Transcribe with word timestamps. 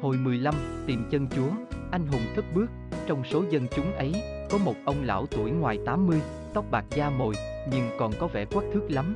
Hồi 0.00 0.16
15, 0.16 0.54
tìm 0.86 1.04
chân 1.10 1.28
chúa, 1.36 1.48
anh 1.90 2.06
hùng 2.06 2.20
cất 2.36 2.44
bước, 2.54 2.66
trong 3.06 3.24
số 3.24 3.44
dân 3.50 3.66
chúng 3.76 3.92
ấy, 3.92 4.12
có 4.50 4.58
một 4.58 4.74
ông 4.84 5.04
lão 5.04 5.26
tuổi 5.26 5.50
ngoài 5.50 5.78
80, 5.86 6.20
tóc 6.54 6.64
bạc 6.70 6.84
da 6.90 7.10
mồi, 7.10 7.34
nhưng 7.72 7.88
còn 7.98 8.12
có 8.20 8.26
vẻ 8.26 8.44
quắc 8.44 8.64
thước 8.74 8.86
lắm. 8.88 9.14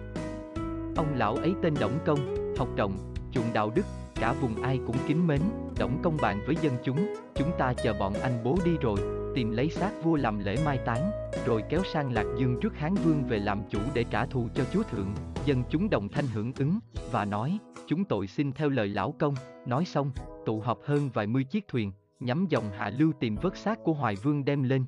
Ông 0.97 1.07
lão 1.15 1.37
ấy 1.37 1.55
tên 1.63 1.75
Đổng 1.81 1.99
Công, 2.07 2.55
học 2.57 2.69
rộng, 2.77 2.93
chuộng 3.33 3.53
đạo 3.53 3.73
đức, 3.75 3.87
cả 4.15 4.33
vùng 4.33 4.63
ai 4.63 4.81
cũng 4.87 4.97
kính 5.09 5.27
mến, 5.27 5.41
Đổng 5.79 6.01
Công 6.03 6.17
bạn 6.23 6.41
với 6.47 6.57
dân 6.63 6.73
chúng, 6.85 7.15
chúng 7.35 7.51
ta 7.59 7.75
chờ 7.83 7.95
bọn 7.99 8.13
anh 8.23 8.45
bố 8.45 8.57
đi 8.65 8.73
rồi, 8.81 8.97
tìm 9.35 9.51
lấy 9.51 9.71
xác 9.71 10.05
vua 10.05 10.17
làm 10.17 10.39
lễ 10.39 10.57
mai 10.65 10.79
táng, 10.79 11.11
rồi 11.47 11.63
kéo 11.69 11.83
sang 11.93 12.13
Lạc 12.13 12.27
Dương 12.39 12.61
trước 12.61 12.77
Hán 12.77 12.95
Vương 12.95 13.25
về 13.25 13.39
làm 13.39 13.63
chủ 13.71 13.79
để 13.95 14.05
trả 14.11 14.27
thù 14.27 14.49
cho 14.55 14.65
chúa 14.73 14.83
thượng. 14.83 15.15
Dân 15.45 15.63
chúng 15.71 15.91
đồng 15.91 16.09
thanh 16.09 16.27
hưởng 16.27 16.53
ứng, 16.59 16.79
và 17.11 17.25
nói, 17.25 17.59
chúng 17.87 18.05
tội 18.05 18.27
xin 18.27 18.53
theo 18.53 18.69
lời 18.69 18.89
lão 18.89 19.15
công, 19.19 19.35
nói 19.67 19.85
xong, 19.85 20.11
tụ 20.47 20.61
họp 20.61 20.79
hơn 20.85 21.11
vài 21.15 21.27
mươi 21.27 21.45
chiếc 21.45 21.69
thuyền, 21.69 21.93
nhắm 22.21 22.47
dòng 22.49 22.65
hạ 22.79 22.91
lưu 22.99 23.13
tìm 23.21 23.37
vớt 23.43 23.57
xác 23.57 23.85
của 23.85 23.93
Hoài 23.93 24.17
Vương 24.17 24.45
đem 24.45 24.63
lên. 24.63 24.85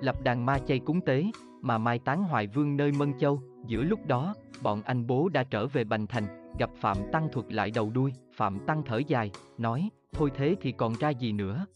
Lập 0.00 0.22
đàn 0.22 0.46
ma 0.46 0.58
chay 0.58 0.78
cúng 0.78 1.00
tế, 1.00 1.24
mà 1.62 1.78
mai 1.78 1.98
táng 1.98 2.22
Hoài 2.22 2.46
Vương 2.46 2.76
nơi 2.76 2.92
Mân 2.92 3.18
Châu, 3.18 3.42
giữa 3.66 3.82
lúc 3.82 4.06
đó, 4.06 4.34
bọn 4.62 4.82
anh 4.82 5.06
bố 5.06 5.28
đã 5.28 5.44
trở 5.44 5.66
về 5.66 5.84
Bành 5.84 6.06
Thành, 6.06 6.52
gặp 6.58 6.70
Phạm 6.76 6.96
Tăng 7.12 7.28
thuật 7.32 7.52
lại 7.52 7.70
đầu 7.74 7.90
đuôi, 7.90 8.12
Phạm 8.36 8.58
Tăng 8.66 8.82
thở 8.86 8.98
dài, 9.06 9.30
nói, 9.58 9.88
thôi 10.12 10.30
thế 10.34 10.56
thì 10.60 10.72
còn 10.72 10.94
ra 11.00 11.10
gì 11.10 11.32
nữa. 11.32 11.66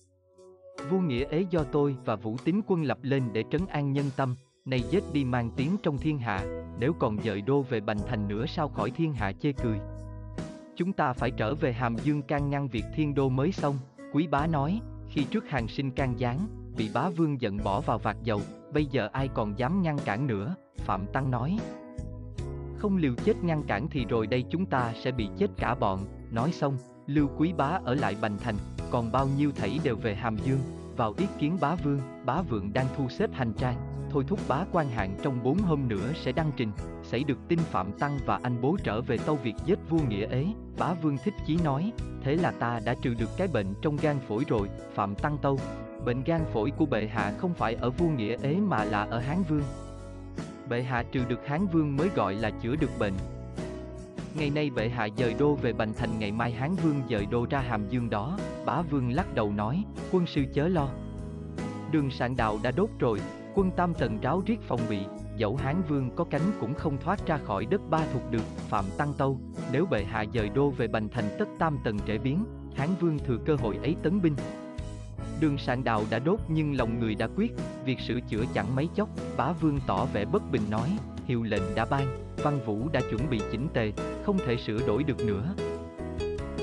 Vua 0.91 0.99
Nghĩa 0.99 1.25
ế 1.25 1.45
do 1.51 1.65
tôi 1.73 1.97
và 2.05 2.17
Vũ 2.17 2.37
Tín 2.45 2.61
quân 2.67 2.83
lập 2.83 2.99
lên 3.03 3.23
để 3.33 3.45
trấn 3.51 3.61
an 3.67 3.93
nhân 3.93 4.07
tâm, 4.17 4.37
nay 4.65 4.85
giết 4.91 5.05
đi 5.13 5.25
mang 5.25 5.51
tiếng 5.57 5.77
trong 5.83 5.99
thiên 5.99 6.19
hạ, 6.19 6.45
nếu 6.79 6.93
còn 6.93 7.19
dời 7.25 7.41
đô 7.41 7.63
về 7.63 7.81
Bành 7.81 7.99
Thành 8.09 8.29
nữa 8.29 8.47
sao 8.47 8.69
khỏi 8.69 8.91
thiên 8.91 9.13
hạ 9.13 9.33
chê 9.33 9.53
cười. 9.53 9.79
Chúng 10.77 10.93
ta 10.93 11.13
phải 11.13 11.31
trở 11.31 11.55
về 11.55 11.73
Hàm 11.73 11.97
Dương 11.97 12.23
can 12.23 12.51
ngăn 12.51 12.69
việc 12.69 12.85
thiên 12.95 13.15
đô 13.15 13.29
mới 13.29 13.53
xong, 13.53 13.79
quý 14.13 14.27
bá 14.27 14.47
nói, 14.47 14.81
khi 15.09 15.25
trước 15.25 15.49
hàng 15.49 15.69
sinh 15.69 15.91
can 15.91 16.15
gián, 16.19 16.47
bị 16.77 16.91
bá 16.95 17.09
vương 17.09 17.41
giận 17.41 17.59
bỏ 17.65 17.81
vào 17.81 17.99
vạt 17.99 18.17
dầu, 18.23 18.41
bây 18.73 18.87
giờ 18.87 19.09
ai 19.13 19.29
còn 19.29 19.59
dám 19.59 19.83
ngăn 19.83 19.99
cản 20.05 20.27
nữa, 20.27 20.55
Phạm 20.77 21.07
Tăng 21.13 21.31
nói. 21.31 21.59
Không 22.79 22.97
liều 22.97 23.15
chết 23.25 23.45
ngăn 23.45 23.63
cản 23.63 23.89
thì 23.89 24.05
rồi 24.05 24.27
đây 24.27 24.45
chúng 24.51 24.67
ta 24.67 24.93
sẽ 25.03 25.13
bị 25.13 25.29
chết 25.39 25.51
cả 25.57 25.75
bọn, 25.75 25.99
nói 26.31 26.53
xong, 26.53 26.77
Lưu 27.07 27.29
Quý 27.37 27.53
Bá 27.53 27.81
ở 27.85 27.95
lại 27.95 28.17
Bành 28.21 28.39
Thành, 28.39 28.55
còn 28.91 29.13
bao 29.13 29.29
nhiêu 29.37 29.53
thảy 29.53 29.79
đều 29.85 29.97
về 29.97 30.15
Hàm 30.15 30.37
Dương, 30.37 30.59
vào 30.97 31.15
ý 31.19 31.27
kiến 31.39 31.59
bá 31.61 31.75
vương, 31.75 32.01
bá 32.25 32.43
vượng 32.43 32.73
đang 32.73 32.87
thu 32.97 33.09
xếp 33.09 33.31
hành 33.33 33.53
trang, 33.53 33.77
thôi 34.11 34.25
thúc 34.29 34.41
bá 34.49 34.65
quan 34.73 34.89
hạng 34.89 35.17
trong 35.23 35.43
bốn 35.43 35.59
hôm 35.59 35.89
nữa 35.89 36.13
sẽ 36.15 36.33
đăng 36.33 36.53
trình, 36.57 36.73
xảy 37.03 37.25
được 37.25 37.39
tin 37.49 37.59
Phạm 37.59 37.93
Tăng 37.93 38.19
và 38.27 38.41
anh 38.43 38.61
bố 38.61 38.77
trở 38.85 39.01
về 39.01 39.19
Tâu 39.19 39.37
việc 39.37 39.55
giết 39.67 39.79
vua 39.91 39.99
nghĩa 40.09 40.27
ế, 40.27 40.47
bá 40.79 40.95
vương 40.95 41.19
thích 41.25 41.35
chí 41.47 41.59
nói, 41.65 41.93
thế 42.23 42.37
là 42.37 42.51
ta 42.51 42.81
đã 42.85 42.95
trừ 43.03 43.15
được 43.15 43.31
cái 43.37 43.49
bệnh 43.49 43.75
trong 43.83 43.97
gan 43.97 44.17
phổi 44.29 44.45
rồi, 44.49 44.69
Phạm 44.95 45.15
Tăng 45.15 45.39
Tâu. 45.43 45.59
Bệnh 46.05 46.23
gan 46.25 46.41
phổi 46.53 46.71
của 46.71 46.87
bệ 46.87 47.07
hạ 47.07 47.33
không 47.39 47.55
phải 47.55 47.75
ở 47.75 47.91
vua 47.91 48.09
nghĩa 48.09 48.37
ế 48.43 48.57
mà 48.57 48.85
là 48.85 49.03
ở 49.03 49.19
Hán 49.19 49.43
Vương. 49.49 49.65
Bệ 50.69 50.83
hạ 50.83 51.05
trừ 51.13 51.21
được 51.29 51.47
Hán 51.47 51.67
Vương 51.67 51.97
mới 51.97 52.09
gọi 52.15 52.35
là 52.35 52.51
chữa 52.51 52.77
được 52.77 52.91
bệnh. 52.99 53.15
Ngày 54.39 54.51
nay 54.51 54.71
bệ 54.71 54.89
hạ 54.89 55.09
dời 55.17 55.35
đô 55.39 55.55
về 55.55 55.73
Bành 55.73 55.95
Thành 55.95 56.19
ngày 56.19 56.33
mai 56.33 56.53
Hán 56.53 56.75
Vương 56.75 57.03
dời 57.11 57.27
đô 57.27 57.47
ra 57.51 57.61
Hàm 57.61 57.89
Dương 57.89 58.11
đó, 58.11 58.39
bá 58.67 58.83
Vương 58.83 59.13
lắc 59.13 59.35
đầu 59.35 59.53
nói, 59.53 59.85
quân 60.13 60.27
sư 60.27 60.45
chớ 60.55 60.69
lo. 60.69 60.89
Đường 61.91 62.11
sạn 62.11 62.37
đạo 62.37 62.59
đã 62.63 62.71
đốt 62.71 62.89
rồi, 62.99 63.21
quân 63.55 63.71
tam 63.77 63.95
tần 63.95 64.21
ráo 64.21 64.43
riết 64.47 64.61
phòng 64.61 64.81
bị, 64.89 64.99
dẫu 65.37 65.57
Hán 65.57 65.83
Vương 65.89 66.11
có 66.17 66.25
cánh 66.25 66.53
cũng 66.61 66.75
không 66.75 66.97
thoát 67.01 67.27
ra 67.27 67.37
khỏi 67.37 67.67
đất 67.67 67.81
ba 67.91 68.01
thuộc 68.13 68.23
được, 68.31 68.45
Phạm 68.69 68.85
Tăng 68.97 69.15
Tâu, 69.19 69.41
nếu 69.73 69.87
bệ 69.87 70.05
hạ 70.05 70.25
dời 70.35 70.49
đô 70.49 70.71
về 70.71 70.89
Bành 70.89 71.09
Thành 71.09 71.37
tất 71.39 71.49
tam 71.59 71.79
tần 71.85 71.99
trễ 72.07 72.19
biến, 72.19 72.45
Hán 72.75 72.89
Vương 73.01 73.19
thừa 73.19 73.39
cơ 73.47 73.55
hội 73.55 73.79
ấy 73.83 73.97
tấn 74.03 74.23
binh. 74.23 74.35
Đường 75.41 75.59
sạn 75.59 75.85
đạo 75.85 76.05
đã 76.11 76.19
đốt 76.19 76.39
nhưng 76.49 76.77
lòng 76.77 77.01
người 77.01 77.15
đã 77.15 77.29
quyết, 77.37 77.53
việc 77.85 78.01
sửa 78.01 78.21
chữa 78.21 78.45
chẳng 78.55 78.77
mấy 78.77 78.89
chốc, 78.95 79.09
bá 79.37 79.53
vương 79.53 79.81
tỏ 79.87 80.05
vẻ 80.05 80.25
bất 80.25 80.51
bình 80.53 80.63
nói, 80.71 80.89
hiệu 81.27 81.43
lệnh 81.43 81.75
đã 81.75 81.85
ban, 81.85 82.07
văn 82.43 82.61
vũ 82.67 82.89
đã 82.93 83.01
chuẩn 83.11 83.31
bị 83.31 83.41
chỉnh 83.53 83.69
tề, 83.75 83.93
không 84.25 84.39
thể 84.47 84.57
sửa 84.57 84.87
đổi 84.87 85.05
được 85.05 85.27
nữa. 85.27 85.55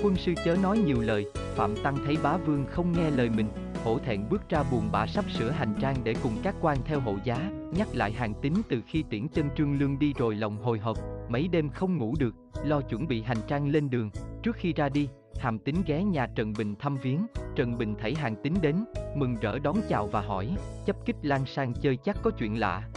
Quân 0.03 0.15
sư 0.15 0.33
chớ 0.45 0.55
nói 0.63 0.77
nhiều 0.77 1.01
lời, 1.01 1.25
Phạm 1.55 1.75
Tăng 1.83 1.97
thấy 2.05 2.17
bá 2.23 2.37
vương 2.37 2.65
không 2.69 2.91
nghe 2.91 3.11
lời 3.11 3.29
mình, 3.29 3.47
hổ 3.83 3.99
thẹn 3.99 4.29
bước 4.29 4.49
ra 4.49 4.63
buồn 4.71 4.89
bã 4.91 5.07
sắp 5.07 5.25
sửa 5.31 5.49
hành 5.49 5.73
trang 5.81 5.95
để 6.03 6.15
cùng 6.23 6.33
các 6.43 6.55
quan 6.61 6.77
theo 6.85 6.99
hộ 6.99 7.15
giá, 7.23 7.51
nhắc 7.77 7.87
lại 7.93 8.11
hàng 8.11 8.33
Tính 8.41 8.53
từ 8.69 8.81
khi 8.87 9.03
tiễn 9.09 9.27
chân 9.27 9.49
trương 9.57 9.79
lương 9.79 9.99
đi 9.99 10.13
rồi 10.13 10.35
lòng 10.35 10.57
hồi 10.63 10.79
hộp, 10.79 10.97
mấy 11.29 11.47
đêm 11.47 11.69
không 11.69 11.97
ngủ 11.97 12.15
được, 12.19 12.35
lo 12.65 12.81
chuẩn 12.81 13.07
bị 13.07 13.21
hành 13.21 13.37
trang 13.47 13.69
lên 13.69 13.89
đường, 13.89 14.09
trước 14.43 14.55
khi 14.55 14.73
ra 14.73 14.89
đi, 14.89 15.07
hàm 15.39 15.59
Tính 15.59 15.75
ghé 15.85 16.03
nhà 16.03 16.27
Trần 16.35 16.53
Bình 16.57 16.75
thăm 16.79 16.97
viếng, 16.97 17.25
Trần 17.55 17.77
Bình 17.77 17.95
thấy 18.01 18.15
hàng 18.15 18.35
Tính 18.43 18.53
đến, 18.61 18.75
mừng 19.15 19.35
rỡ 19.41 19.59
đón 19.59 19.75
chào 19.89 20.07
và 20.07 20.21
hỏi, 20.21 20.55
chấp 20.85 21.05
kích 21.05 21.15
lan 21.21 21.45
sang 21.45 21.73
chơi 21.73 21.97
chắc 21.97 22.17
có 22.23 22.31
chuyện 22.31 22.59
lạ. 22.59 22.89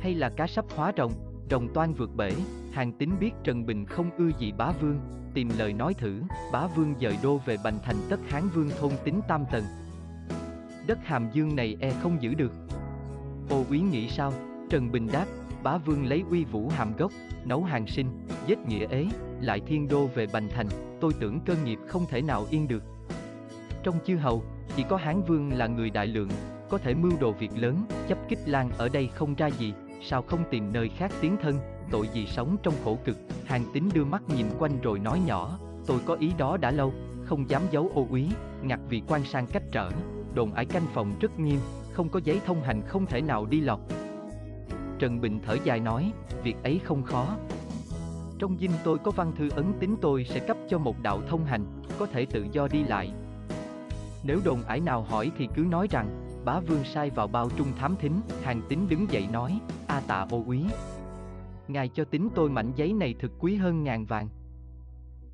Hay 0.00 0.14
là 0.14 0.28
cá 0.28 0.46
sắp 0.46 0.64
hóa 0.76 0.92
rồng, 0.96 1.12
rồng 1.50 1.74
toan 1.74 1.94
vượt 1.94 2.10
bể, 2.16 2.32
hàng 2.72 2.92
tín 2.92 3.10
biết 3.20 3.30
Trần 3.44 3.66
Bình 3.66 3.86
không 3.86 4.10
ưa 4.18 4.30
gì 4.38 4.52
bá 4.52 4.72
vương, 4.80 5.00
tìm 5.34 5.48
lời 5.58 5.72
nói 5.72 5.94
thử, 5.94 6.22
bá 6.52 6.66
vương 6.66 6.94
dời 7.00 7.18
đô 7.22 7.40
về 7.46 7.56
bành 7.64 7.78
thành 7.82 7.96
tất 8.10 8.20
hán 8.28 8.48
vương 8.54 8.70
thôn 8.80 8.92
tính 9.04 9.20
tam 9.28 9.44
tầng. 9.52 9.64
Đất 10.86 10.98
hàm 11.04 11.30
dương 11.32 11.56
này 11.56 11.76
e 11.80 11.90
không 12.02 12.22
giữ 12.22 12.34
được. 12.34 12.52
Ô 13.50 13.64
quý 13.70 13.80
nghĩ 13.80 14.08
sao? 14.08 14.32
Trần 14.70 14.92
Bình 14.92 15.08
đáp, 15.12 15.26
bá 15.62 15.76
vương 15.76 16.06
lấy 16.06 16.24
uy 16.30 16.44
vũ 16.44 16.68
hàm 16.68 16.96
gốc, 16.96 17.12
nấu 17.44 17.62
hàng 17.62 17.86
sinh, 17.86 18.06
giết 18.46 18.58
nghĩa 18.58 18.86
ế, 18.90 19.06
lại 19.40 19.60
thiên 19.66 19.88
đô 19.88 20.06
về 20.06 20.26
bành 20.32 20.48
thành, 20.48 20.66
tôi 21.00 21.12
tưởng 21.20 21.40
cơ 21.40 21.54
nghiệp 21.64 21.78
không 21.86 22.06
thể 22.10 22.22
nào 22.22 22.46
yên 22.50 22.68
được. 22.68 22.82
Trong 23.82 23.98
chư 24.06 24.16
hầu, 24.16 24.42
chỉ 24.76 24.84
có 24.88 24.96
Hán 24.96 25.22
Vương 25.22 25.52
là 25.52 25.66
người 25.66 25.90
đại 25.90 26.06
lượng, 26.06 26.28
có 26.68 26.78
thể 26.78 26.94
mưu 26.94 27.12
đồ 27.20 27.32
việc 27.32 27.50
lớn, 27.56 27.84
chấp 28.08 28.18
kích 28.28 28.38
lan 28.46 28.70
ở 28.78 28.88
đây 28.88 29.08
không 29.14 29.34
ra 29.34 29.46
gì, 29.46 29.74
sao 30.04 30.22
không 30.22 30.44
tìm 30.50 30.72
nơi 30.72 30.88
khác 30.88 31.12
tiến 31.20 31.36
thân, 31.42 31.58
tội 31.90 32.08
gì 32.12 32.26
sống 32.26 32.56
trong 32.62 32.74
khổ 32.84 32.98
cực, 33.04 33.16
hàng 33.44 33.64
tín 33.72 33.88
đưa 33.94 34.04
mắt 34.04 34.22
nhìn 34.36 34.46
quanh 34.58 34.80
rồi 34.80 34.98
nói 34.98 35.20
nhỏ, 35.26 35.58
tôi 35.86 35.98
có 36.04 36.14
ý 36.14 36.32
đó 36.38 36.56
đã 36.56 36.70
lâu, 36.70 36.92
không 37.24 37.50
dám 37.50 37.62
giấu 37.70 37.90
ô 37.94 38.06
úy, 38.10 38.28
ngặt 38.62 38.80
vì 38.88 39.02
quan 39.08 39.24
sang 39.24 39.46
cách 39.46 39.62
trở, 39.72 39.90
đồn 40.34 40.54
ải 40.54 40.64
canh 40.64 40.86
phòng 40.94 41.12
rất 41.20 41.38
nghiêm, 41.38 41.58
không 41.92 42.08
có 42.08 42.20
giấy 42.24 42.40
thông 42.46 42.62
hành 42.62 42.82
không 42.88 43.06
thể 43.06 43.20
nào 43.20 43.46
đi 43.46 43.60
lọt. 43.60 43.78
Trần 44.98 45.20
Bình 45.20 45.40
thở 45.46 45.56
dài 45.64 45.80
nói, 45.80 46.12
việc 46.42 46.56
ấy 46.62 46.80
không 46.84 47.02
khó. 47.02 47.36
Trong 48.38 48.56
dinh 48.60 48.70
tôi 48.84 48.98
có 48.98 49.10
văn 49.10 49.32
thư 49.38 49.48
ấn 49.50 49.72
tính 49.80 49.96
tôi 50.00 50.24
sẽ 50.24 50.40
cấp 50.40 50.56
cho 50.68 50.78
một 50.78 50.96
đạo 51.02 51.20
thông 51.28 51.44
hành, 51.44 51.82
có 51.98 52.06
thể 52.06 52.26
tự 52.26 52.46
do 52.52 52.68
đi 52.68 52.82
lại. 52.84 53.10
Nếu 54.22 54.40
đồn 54.44 54.62
ải 54.62 54.80
nào 54.80 55.02
hỏi 55.02 55.30
thì 55.38 55.48
cứ 55.54 55.62
nói 55.62 55.86
rằng, 55.90 56.23
bá 56.44 56.60
vương 56.60 56.84
sai 56.84 57.10
vào 57.10 57.26
bao 57.26 57.50
trung 57.56 57.68
thám 57.78 57.96
thính, 57.96 58.20
hàng 58.42 58.60
tín 58.68 58.78
đứng 58.88 59.06
dậy 59.10 59.28
nói, 59.32 59.60
a 59.86 60.00
tạ 60.00 60.26
ô 60.30 60.44
úy. 60.46 60.64
Ngài 61.68 61.88
cho 61.88 62.04
tính 62.04 62.28
tôi 62.34 62.50
mảnh 62.50 62.72
giấy 62.76 62.92
này 62.92 63.14
thực 63.20 63.32
quý 63.38 63.54
hơn 63.54 63.84
ngàn 63.84 64.04
vàng. 64.04 64.28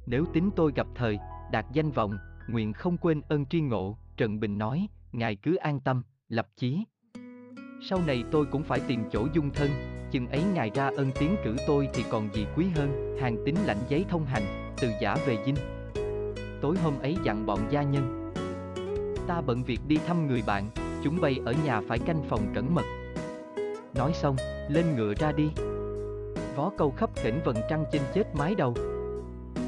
Nếu 0.07 0.25
tính 0.33 0.51
tôi 0.57 0.73
gặp 0.75 0.87
thời, 0.95 1.19
đạt 1.53 1.67
danh 1.73 1.91
vọng, 1.91 2.17
nguyện 2.49 2.73
không 2.73 2.97
quên 2.97 3.21
ơn 3.29 3.47
tri 3.47 3.61
ngộ, 3.61 3.99
Trần 4.17 4.41
Bình 4.41 4.59
nói, 4.59 4.89
ngài 5.13 5.37
cứ 5.37 5.57
an 5.57 5.81
tâm, 5.81 6.03
lập 6.29 6.49
chí. 6.57 6.85
Sau 7.83 7.99
này 8.07 8.25
tôi 8.31 8.47
cũng 8.47 8.63
phải 8.63 8.81
tìm 8.81 9.05
chỗ 9.13 9.27
dung 9.35 9.51
thân, 9.51 9.71
chừng 10.11 10.27
ấy 10.27 10.43
ngài 10.55 10.71
ra 10.75 10.91
ân 10.97 11.11
tiến 11.21 11.37
cử 11.45 11.57
tôi 11.67 11.89
thì 11.95 12.05
còn 12.11 12.35
gì 12.35 12.47
quý 12.57 12.67
hơn, 12.75 13.17
hàng 13.21 13.37
tín 13.45 13.55
lãnh 13.65 13.81
giấy 13.89 14.05
thông 14.09 14.25
hành, 14.25 14.73
từ 14.81 14.91
giả 15.01 15.17
về 15.27 15.39
dinh. 15.47 15.57
Tối 16.61 16.77
hôm 16.79 16.99
ấy 16.99 17.17
dặn 17.25 17.47
bọn 17.47 17.59
gia 17.71 17.83
nhân. 17.83 18.33
Ta 19.27 19.41
bận 19.41 19.63
việc 19.63 19.81
đi 19.87 19.97
thăm 20.07 20.27
người 20.27 20.43
bạn, 20.47 20.71
chúng 21.05 21.21
bay 21.21 21.41
ở 21.45 21.55
nhà 21.65 21.81
phải 21.89 21.99
canh 21.99 22.23
phòng 22.29 22.53
cẩn 22.55 22.75
mật. 22.75 22.85
Nói 23.95 24.13
xong, 24.15 24.37
lên 24.69 24.97
ngựa 24.97 25.15
ra 25.15 25.33
đi. 25.33 25.51
Vó 26.57 26.71
câu 26.79 26.91
khắp 26.91 27.11
khỉnh 27.15 27.41
vần 27.45 27.57
trăng 27.71 27.85
trên 27.93 28.03
chết 28.15 28.25
mái 28.35 28.55
đầu. 28.55 28.75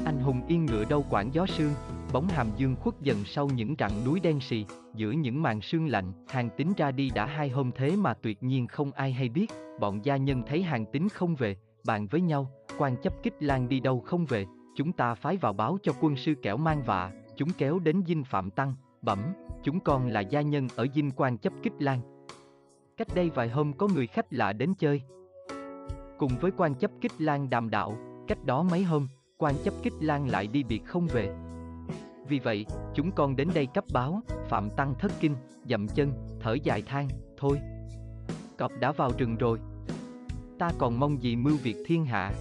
Anh 0.05 0.19
hùng 0.19 0.41
yên 0.47 0.65
ngựa 0.65 0.85
đâu 0.85 1.05
quản 1.09 1.33
gió 1.33 1.45
sương, 1.45 1.73
bóng 2.13 2.27
hàm 2.27 2.47
dương 2.57 2.75
khuất 2.75 3.01
dần 3.01 3.17
sau 3.25 3.49
những 3.55 3.75
rặng 3.79 4.05
núi 4.05 4.19
đen 4.19 4.39
xì, 4.39 4.65
giữa 4.95 5.11
những 5.11 5.41
màn 5.41 5.61
sương 5.61 5.87
lạnh, 5.87 6.11
hàng 6.27 6.49
tính 6.57 6.73
ra 6.77 6.91
đi 6.91 7.09
đã 7.15 7.25
hai 7.25 7.49
hôm 7.49 7.71
thế 7.75 7.95
mà 7.95 8.13
tuyệt 8.13 8.43
nhiên 8.43 8.67
không 8.67 8.91
ai 8.91 9.11
hay 9.11 9.29
biết, 9.29 9.47
bọn 9.79 10.05
gia 10.05 10.17
nhân 10.17 10.43
thấy 10.47 10.63
hàng 10.63 10.85
tính 10.85 11.09
không 11.09 11.35
về, 11.35 11.57
bàn 11.85 12.07
với 12.07 12.21
nhau, 12.21 12.51
quan 12.77 12.95
chấp 12.95 13.13
kích 13.23 13.33
lan 13.39 13.69
đi 13.69 13.79
đâu 13.79 13.99
không 13.99 14.25
về, 14.25 14.45
chúng 14.75 14.91
ta 14.91 15.15
phái 15.15 15.37
vào 15.37 15.53
báo 15.53 15.77
cho 15.83 15.93
quân 16.01 16.15
sư 16.15 16.33
kẻo 16.41 16.57
mang 16.57 16.83
vạ, 16.83 17.11
chúng 17.37 17.49
kéo 17.57 17.79
đến 17.79 18.03
dinh 18.07 18.23
phạm 18.23 18.51
tăng, 18.51 18.75
bẩm, 19.01 19.19
chúng 19.63 19.79
con 19.79 20.07
là 20.07 20.19
gia 20.19 20.41
nhân 20.41 20.67
ở 20.75 20.87
dinh 20.95 21.11
quan 21.11 21.37
chấp 21.37 21.53
kích 21.63 21.73
lan. 21.79 22.01
Cách 22.97 23.07
đây 23.15 23.29
vài 23.29 23.49
hôm 23.49 23.73
có 23.73 23.87
người 23.93 24.07
khách 24.07 24.33
lạ 24.33 24.53
đến 24.53 24.73
chơi. 24.79 25.01
Cùng 26.17 26.31
với 26.41 26.51
quan 26.57 26.75
chấp 26.75 26.91
kích 27.01 27.21
lan 27.21 27.49
đàm 27.49 27.69
đạo, 27.69 27.97
cách 28.27 28.45
đó 28.45 28.63
mấy 28.63 28.83
hôm, 28.83 29.07
quan 29.37 29.55
chấp 29.63 29.73
kích 29.83 29.93
lan 30.01 30.27
lại 30.27 30.47
đi 30.47 30.63
biệt 30.63 30.85
không 30.85 31.07
về, 31.07 31.35
vì 32.27 32.39
vậy, 32.39 32.65
chúng 32.93 33.11
con 33.11 33.35
đến 33.35 33.49
đây 33.53 33.65
cấp 33.65 33.83
báo, 33.93 34.21
Phạm 34.49 34.69
Tăng 34.69 34.95
thất 34.99 35.11
kinh, 35.19 35.35
dậm 35.69 35.87
chân, 35.87 36.13
thở 36.39 36.53
dài 36.53 36.81
than, 36.81 37.07
thôi. 37.37 37.59
Cọp 38.57 38.71
đã 38.79 38.91
vào 38.91 39.11
rừng 39.17 39.35
rồi. 39.35 39.59
Ta 40.59 40.69
còn 40.77 40.99
mong 40.99 41.23
gì 41.23 41.35
mưu 41.35 41.57
việc 41.57 41.75
thiên 41.85 42.05
hạ. 42.05 42.31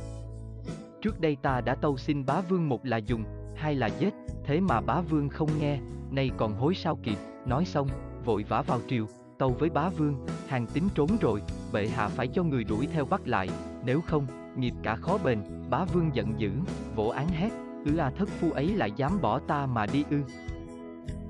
Trước 1.02 1.20
đây 1.20 1.36
ta 1.42 1.60
đã 1.60 1.74
tâu 1.74 1.96
xin 1.96 2.26
bá 2.26 2.40
vương 2.40 2.68
một 2.68 2.86
là 2.86 2.96
dùng, 2.96 3.24
hai 3.56 3.74
là 3.74 3.86
giết, 3.86 4.14
thế 4.44 4.60
mà 4.60 4.80
bá 4.80 5.00
vương 5.00 5.28
không 5.28 5.48
nghe, 5.60 5.78
nay 6.12 6.30
còn 6.36 6.54
hối 6.54 6.74
sao 6.74 6.98
kịp, 7.02 7.18
nói 7.46 7.64
xong, 7.64 7.88
vội 8.24 8.44
vã 8.48 8.62
vào 8.62 8.80
triều, 8.88 9.06
tâu 9.38 9.56
với 9.58 9.70
bá 9.70 9.88
vương, 9.88 10.26
hàng 10.48 10.66
tính 10.66 10.88
trốn 10.94 11.08
rồi, 11.20 11.42
bệ 11.72 11.88
hạ 11.88 12.08
phải 12.08 12.28
cho 12.28 12.42
người 12.42 12.64
đuổi 12.64 12.88
theo 12.92 13.04
bắt 13.04 13.20
lại, 13.24 13.48
nếu 13.84 14.00
không, 14.00 14.26
nghiệp 14.56 14.74
cả 14.82 14.96
khó 14.96 15.18
bền, 15.24 15.38
bá 15.70 15.84
vương 15.84 16.10
giận 16.14 16.40
dữ, 16.40 16.50
vỗ 16.96 17.08
án 17.08 17.28
hét, 17.28 17.50
ư 17.84 17.96
a 17.96 18.10
thất 18.10 18.28
phu 18.28 18.52
ấy 18.52 18.66
lại 18.66 18.92
dám 18.96 19.20
bỏ 19.22 19.38
ta 19.38 19.66
mà 19.66 19.86
đi 19.86 20.04
ư. 20.10 20.22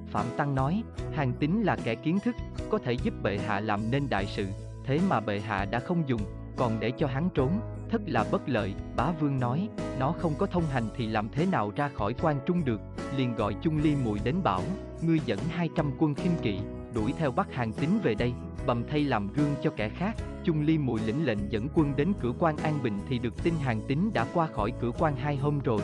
Phạm 0.06 0.26
Tăng 0.36 0.54
nói, 0.54 0.82
hàng 1.12 1.32
tính 1.32 1.62
là 1.62 1.76
kẻ 1.84 1.94
kiến 1.94 2.18
thức, 2.18 2.36
có 2.70 2.78
thể 2.78 2.92
giúp 2.92 3.14
bệ 3.22 3.38
hạ 3.38 3.60
làm 3.60 3.80
nên 3.90 4.08
đại 4.10 4.26
sự, 4.26 4.46
thế 4.84 5.00
mà 5.08 5.20
bệ 5.20 5.40
hạ 5.40 5.64
đã 5.64 5.78
không 5.78 6.08
dùng, 6.08 6.20
còn 6.56 6.80
để 6.80 6.90
cho 6.90 7.06
hắn 7.06 7.28
trốn, 7.34 7.50
thất 7.92 8.02
là 8.06 8.24
bất 8.30 8.48
lợi, 8.48 8.74
bá 8.96 9.10
vương 9.20 9.40
nói, 9.40 9.68
nó 9.98 10.12
không 10.12 10.32
có 10.38 10.46
thông 10.46 10.66
hành 10.66 10.84
thì 10.96 11.06
làm 11.06 11.28
thế 11.32 11.46
nào 11.46 11.72
ra 11.76 11.88
khỏi 11.88 12.14
quan 12.22 12.36
trung 12.46 12.64
được, 12.64 12.80
liền 13.16 13.34
gọi 13.34 13.56
chung 13.62 13.78
ly 13.78 13.94
mùi 14.04 14.18
đến 14.24 14.36
bảo, 14.42 14.62
ngươi 15.02 15.20
dẫn 15.26 15.38
200 15.50 15.90
quân 15.98 16.14
khinh 16.14 16.32
kỵ, 16.42 16.58
đuổi 16.94 17.12
theo 17.18 17.30
bắt 17.30 17.52
hàng 17.52 17.72
tính 17.72 17.98
về 18.02 18.14
đây, 18.14 18.32
bầm 18.66 18.84
thay 18.90 19.04
làm 19.04 19.32
gương 19.32 19.54
cho 19.62 19.70
kẻ 19.76 19.88
khác, 19.88 20.16
chung 20.44 20.60
ly 20.60 20.78
mùi 20.78 21.00
lĩnh 21.06 21.26
lệnh 21.26 21.52
dẫn 21.52 21.68
quân 21.74 21.92
đến 21.96 22.12
cửa 22.20 22.32
quan 22.38 22.56
An 22.56 22.82
Bình 22.82 22.98
thì 23.08 23.18
được 23.18 23.42
tin 23.42 23.54
hàng 23.54 23.82
tính 23.88 24.10
đã 24.12 24.26
qua 24.34 24.46
khỏi 24.46 24.72
cửa 24.80 24.90
quan 24.98 25.16
hai 25.16 25.36
hôm 25.36 25.58
rồi. 25.58 25.80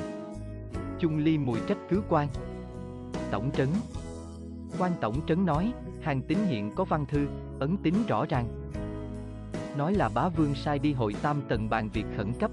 Chung 0.99 1.19
ly 1.19 1.39
mùi 1.39 1.59
trách 1.69 1.79
cứ 1.89 2.03
quan. 2.09 2.29
Tổng 3.31 3.51
trấn 3.57 3.69
quan 4.79 4.93
tổng 5.01 5.27
trấn 5.27 5.47
nói, 5.47 5.73
hàng 6.03 6.23
tín 6.23 6.39
hiện 6.47 6.71
có 6.75 6.85
văn 6.85 7.07
thư, 7.07 7.27
ấn 7.61 7.77
tín 7.83 7.95
rõ 8.09 8.25
ràng. 8.29 8.58
Nói 9.79 9.95
là 9.95 10.09
bá 10.09 10.29
vương 10.29 10.55
sai 10.55 10.79
đi 10.79 10.93
hội 10.93 11.15
tam 11.23 11.37
Tần 11.49 11.71
bàn 11.71 11.89
việc 11.93 12.05
khẩn 12.17 12.33
cấp. 12.41 12.51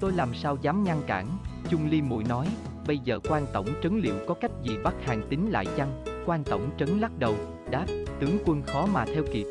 Tôi 0.00 0.12
làm 0.12 0.34
sao 0.34 0.56
dám 0.62 0.84
ngăn 0.84 1.02
cản, 1.06 1.26
Chung 1.68 1.90
Ly 1.90 2.02
Muội 2.02 2.24
nói, 2.24 2.48
bây 2.86 2.98
giờ 2.98 3.18
quan 3.28 3.46
tổng 3.52 3.66
trấn 3.82 4.00
liệu 4.00 4.14
có 4.28 4.34
cách 4.34 4.50
gì 4.62 4.76
bắt 4.84 4.94
hàng 5.04 5.22
tín 5.30 5.40
lại 5.46 5.66
chăng? 5.76 6.04
Quan 6.26 6.44
tổng 6.44 6.70
trấn 6.78 6.88
lắc 6.88 7.18
đầu, 7.18 7.34
đáp, 7.70 7.86
tướng 8.20 8.38
quân 8.44 8.62
khó 8.62 8.86
mà 8.86 9.04
theo 9.04 9.22
kịp. 9.32 9.46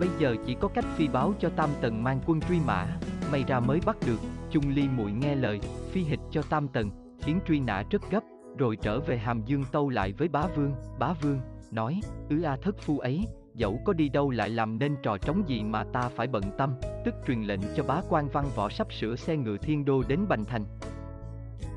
Bây 0.00 0.08
giờ 0.18 0.36
chỉ 0.46 0.56
có 0.60 0.68
cách 0.68 0.84
phi 0.96 1.08
báo 1.08 1.34
cho 1.38 1.48
tam 1.48 1.70
Tần 1.80 2.04
mang 2.04 2.20
quân 2.26 2.40
truy 2.40 2.58
mã, 2.66 2.86
may 3.32 3.44
ra 3.48 3.60
mới 3.60 3.80
bắt 3.86 3.96
được, 4.06 4.20
Chung 4.50 4.64
Ly 4.74 4.88
Muội 4.96 5.12
nghe 5.12 5.34
lời, 5.34 5.60
phi 5.90 6.02
hịch 6.02 6.20
cho 6.30 6.42
tam 6.42 6.68
Tần 6.68 6.90
khiến 7.20 7.38
truy 7.48 7.60
nã 7.60 7.82
rất 7.90 8.10
gấp, 8.10 8.22
rồi 8.58 8.76
trở 8.76 9.00
về 9.00 9.18
Hàm 9.18 9.42
Dương 9.44 9.64
tâu 9.72 9.88
lại 9.88 10.12
với 10.12 10.28
bá 10.28 10.46
vương, 10.56 10.72
bá 10.98 11.12
vương, 11.22 11.40
nói, 11.70 12.00
ứ 12.30 12.42
a 12.42 12.56
thất 12.56 12.78
phu 12.78 12.98
ấy, 12.98 13.26
dẫu 13.56 13.80
có 13.84 13.92
đi 13.92 14.08
đâu 14.08 14.30
lại 14.30 14.50
làm 14.50 14.78
nên 14.78 14.96
trò 15.02 15.18
trống 15.18 15.42
gì 15.48 15.62
mà 15.62 15.84
ta 15.84 16.08
phải 16.08 16.26
bận 16.26 16.42
tâm, 16.58 16.74
tức 17.04 17.14
truyền 17.26 17.42
lệnh 17.42 17.60
cho 17.76 17.82
bá 17.82 18.00
quan 18.08 18.28
văn 18.28 18.44
võ 18.54 18.68
sắp 18.68 18.92
sửa 18.92 19.16
xe 19.16 19.36
ngựa 19.36 19.56
thiên 19.56 19.84
đô 19.84 20.02
đến 20.08 20.20
Bành 20.28 20.44
Thành. 20.44 20.64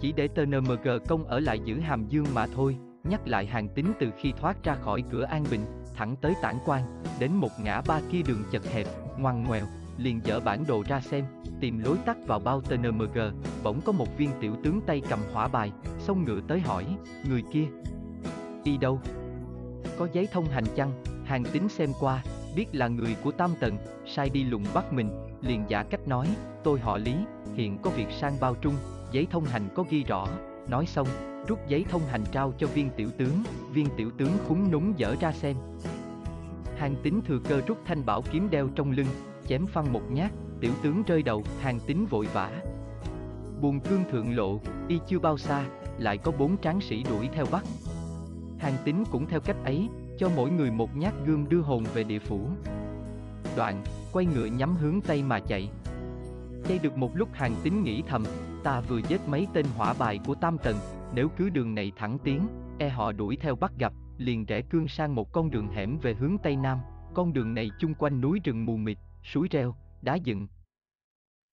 Chỉ 0.01 0.11
để 0.11 0.27
TNMG 0.27 0.87
công 1.07 1.23
ở 1.23 1.39
lại 1.39 1.59
giữ 1.59 1.79
Hàm 1.79 2.07
Dương 2.07 2.25
mà 2.33 2.47
thôi, 2.55 2.77
nhắc 3.03 3.27
lại 3.27 3.45
hàng 3.45 3.69
tính 3.69 3.91
từ 3.99 4.11
khi 4.17 4.33
thoát 4.37 4.63
ra 4.63 4.75
khỏi 4.75 5.03
cửa 5.11 5.23
An 5.23 5.43
Bình, 5.51 5.61
thẳng 5.95 6.15
tới 6.21 6.33
tản 6.41 6.55
quan, 6.65 7.03
đến 7.19 7.31
một 7.33 7.51
ngã 7.63 7.81
ba 7.87 8.01
kia 8.11 8.21
đường 8.27 8.43
chật 8.51 8.65
hẹp, 8.73 8.87
ngoằn 9.17 9.43
ngoèo, 9.43 9.65
liền 9.97 10.19
dở 10.23 10.39
bản 10.39 10.63
đồ 10.67 10.83
ra 10.87 11.01
xem, 11.01 11.25
tìm 11.59 11.79
lối 11.79 11.97
tắt 12.05 12.17
vào 12.27 12.39
bao 12.39 12.61
TNMG, 12.61 13.19
bỗng 13.63 13.81
có 13.85 13.91
một 13.91 14.17
viên 14.17 14.29
tiểu 14.41 14.55
tướng 14.63 14.81
tay 14.81 15.01
cầm 15.09 15.19
hỏa 15.33 15.47
bài, 15.47 15.71
xông 15.99 16.23
ngựa 16.23 16.39
tới 16.47 16.59
hỏi, 16.59 16.85
người 17.29 17.43
kia, 17.53 17.65
đi 18.63 18.77
đâu? 18.77 18.99
Có 19.97 20.07
giấy 20.13 20.27
thông 20.31 20.45
hành 20.45 20.65
chăng? 20.75 20.91
Hàng 21.29 21.43
tính 21.43 21.69
xem 21.69 21.89
qua, 21.99 22.23
biết 22.55 22.65
là 22.71 22.87
người 22.87 23.15
của 23.23 23.31
Tam 23.31 23.51
Tần, 23.59 23.77
sai 24.05 24.29
đi 24.29 24.43
lùng 24.43 24.63
bắt 24.73 24.93
mình, 24.93 25.09
liền 25.41 25.63
giả 25.67 25.83
cách 25.83 26.07
nói, 26.07 26.27
tôi 26.63 26.79
họ 26.79 26.97
Lý, 26.97 27.15
hiện 27.55 27.77
có 27.81 27.89
việc 27.89 28.07
sang 28.11 28.33
bao 28.41 28.55
trung, 28.55 28.73
giấy 29.11 29.27
thông 29.31 29.45
hành 29.45 29.69
có 29.75 29.83
ghi 29.89 30.03
rõ, 30.03 30.27
nói 30.67 30.85
xong, 30.85 31.07
rút 31.47 31.59
giấy 31.67 31.85
thông 31.89 32.01
hành 32.01 32.23
trao 32.31 32.53
cho 32.57 32.67
viên 32.67 32.89
tiểu 32.89 33.09
tướng, 33.17 33.43
viên 33.73 33.87
tiểu 33.97 34.11
tướng 34.17 34.31
khúng 34.47 34.71
núng 34.71 34.93
dở 34.99 35.15
ra 35.21 35.31
xem. 35.31 35.55
Hàng 36.77 36.95
tính 37.03 37.21
thừa 37.27 37.39
cơ 37.49 37.61
rút 37.67 37.77
thanh 37.85 38.05
bảo 38.05 38.21
kiếm 38.31 38.49
đeo 38.49 38.69
trong 38.75 38.91
lưng, 38.91 39.07
chém 39.47 39.67
phăng 39.67 39.93
một 39.93 40.11
nhát, 40.11 40.31
tiểu 40.59 40.71
tướng 40.83 41.03
rơi 41.03 41.23
đầu, 41.23 41.43
hàng 41.59 41.79
tính 41.79 42.05
vội 42.05 42.27
vã. 42.33 42.51
Buồn 43.61 43.79
cương 43.79 44.03
thượng 44.11 44.35
lộ, 44.35 44.59
y 44.87 44.99
chưa 45.07 45.19
bao 45.19 45.37
xa, 45.37 45.65
lại 45.97 46.17
có 46.17 46.31
bốn 46.31 46.57
tráng 46.57 46.81
sĩ 46.81 47.03
đuổi 47.03 47.29
theo 47.33 47.45
bắt. 47.51 47.63
Hàng 48.59 48.75
tính 48.85 49.03
cũng 49.11 49.25
theo 49.25 49.39
cách 49.39 49.57
ấy, 49.65 49.89
cho 50.19 50.29
mỗi 50.35 50.49
người 50.51 50.71
một 50.71 50.97
nhát 50.97 51.13
gươm 51.25 51.49
đưa 51.49 51.61
hồn 51.61 51.83
về 51.93 52.03
địa 52.03 52.19
phủ. 52.19 52.47
Đoạn, 53.57 53.83
quay 54.11 54.25
ngựa 54.25 54.45
nhắm 54.45 54.75
hướng 54.75 55.01
Tây 55.01 55.23
mà 55.23 55.39
chạy. 55.39 55.69
Chạy 56.67 56.79
được 56.79 56.97
một 56.97 57.17
lúc 57.17 57.29
hàng 57.33 57.55
tín 57.63 57.83
nghĩ 57.83 58.03
thầm, 58.07 58.23
ta 58.63 58.81
vừa 58.81 59.01
giết 59.07 59.21
mấy 59.27 59.47
tên 59.53 59.65
hỏa 59.77 59.93
bài 59.99 60.19
của 60.25 60.35
Tam 60.35 60.57
Tần, 60.63 60.75
nếu 61.15 61.29
cứ 61.37 61.49
đường 61.49 61.75
này 61.75 61.91
thẳng 61.95 62.17
tiến, 62.23 62.47
e 62.79 62.89
họ 62.89 63.11
đuổi 63.11 63.37
theo 63.41 63.55
bắt 63.55 63.71
gặp, 63.79 63.93
liền 64.17 64.45
rẽ 64.45 64.61
cương 64.61 64.87
sang 64.87 65.15
một 65.15 65.31
con 65.31 65.51
đường 65.51 65.67
hẻm 65.67 65.97
về 65.97 66.13
hướng 66.13 66.37
Tây 66.43 66.55
Nam, 66.55 66.79
con 67.13 67.33
đường 67.33 67.53
này 67.53 67.71
chung 67.79 67.93
quanh 67.93 68.21
núi 68.21 68.39
rừng 68.43 68.65
mù 68.65 68.77
mịt, 68.77 68.97
suối 69.23 69.47
reo, 69.51 69.75
đá 70.01 70.15
dựng. 70.15 70.47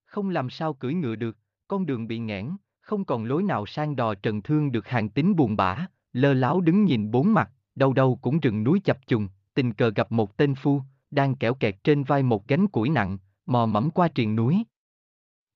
Không 0.07 0.29
làm 0.29 0.51
sao 0.51 0.75
cưỡi 0.75 0.95
ngựa 0.95 1.15
được, 1.15 1.39
con 1.69 1.87
đường 1.87 2.09
bị 2.09 2.19
nghẽn, 2.19 2.51
không 2.81 3.05
còn 3.05 3.25
lối 3.25 3.43
nào 3.43 3.67
sang 3.67 3.97
đò 3.97 4.15
trần 4.15 4.43
thương 4.43 4.73
được 4.73 4.89
hàng 4.89 5.09
tín 5.09 5.37
buồn 5.37 5.57
bã, 5.57 5.87
lơ 6.13 6.35
láo 6.35 6.61
đứng 6.61 6.85
nhìn 6.85 7.11
bốn 7.11 7.35
mặt, 7.35 7.51
đâu 7.77 7.93
đâu 7.93 8.19
cũng 8.23 8.41
rừng 8.41 8.65
núi 8.65 8.81
chập 8.85 9.07
trùng, 9.07 9.29
tình 9.55 9.73
cờ 9.73 9.91
gặp 9.91 10.13
một 10.13 10.37
tên 10.37 10.55
phu, 10.55 10.83
đang 11.11 11.35
kẻo 11.35 11.55
kẹt 11.55 11.85
trên 11.85 12.05
vai 12.05 12.23
một 12.23 12.49
gánh 12.49 12.69
củi 12.69 12.89
nặng, 12.89 13.19
mò 13.47 13.67
mẫm 13.67 13.91
qua 13.91 14.09
triền 14.09 14.37
núi. 14.37 14.65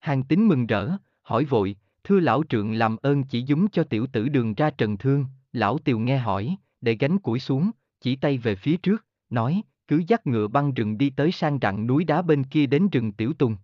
Hàng 0.00 0.22
tính 0.22 0.48
mừng 0.48 0.66
rỡ, 0.66 0.90
hỏi 1.22 1.44
vội, 1.44 1.76
thưa 2.04 2.20
lão 2.20 2.42
trượng 2.48 2.72
làm 2.72 2.96
ơn 2.96 3.24
chỉ 3.24 3.44
dúng 3.46 3.70
cho 3.70 3.84
tiểu 3.84 4.06
tử 4.06 4.28
đường 4.28 4.54
ra 4.54 4.70
trần 4.70 4.98
thương, 4.98 5.24
lão 5.52 5.78
tiều 5.78 5.98
nghe 5.98 6.18
hỏi, 6.18 6.56
để 6.80 6.96
gánh 7.00 7.18
củi 7.18 7.40
xuống, 7.40 7.70
chỉ 8.00 8.16
tay 8.16 8.38
về 8.38 8.54
phía 8.54 8.76
trước, 8.76 9.06
nói, 9.30 9.62
cứ 9.88 10.02
dắt 10.06 10.26
ngựa 10.26 10.48
băng 10.48 10.74
rừng 10.74 10.98
đi 10.98 11.10
tới 11.10 11.32
sang 11.32 11.58
rặng 11.62 11.86
núi 11.86 12.04
đá 12.04 12.22
bên 12.22 12.44
kia 12.44 12.66
đến 12.66 12.88
rừng 12.88 13.12
Tiểu 13.12 13.32
Tùng. 13.32 13.56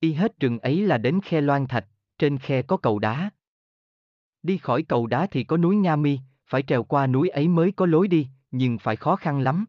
Y 0.00 0.12
hết 0.12 0.40
rừng 0.40 0.58
ấy 0.58 0.86
là 0.86 0.98
đến 0.98 1.20
khe 1.24 1.40
Loan 1.40 1.66
Thạch, 1.66 1.86
trên 2.18 2.38
khe 2.38 2.62
có 2.62 2.76
cầu 2.76 2.98
đá. 2.98 3.30
Đi 4.42 4.58
khỏi 4.58 4.82
cầu 4.82 5.06
đá 5.06 5.26
thì 5.26 5.44
có 5.44 5.56
núi 5.56 5.76
Nga 5.76 5.96
Mi, 5.96 6.18
phải 6.48 6.62
trèo 6.62 6.82
qua 6.82 7.06
núi 7.06 7.28
ấy 7.28 7.48
mới 7.48 7.72
có 7.72 7.86
lối 7.86 8.08
đi, 8.08 8.28
nhưng 8.50 8.78
phải 8.78 8.96
khó 8.96 9.16
khăn 9.16 9.40
lắm. 9.40 9.64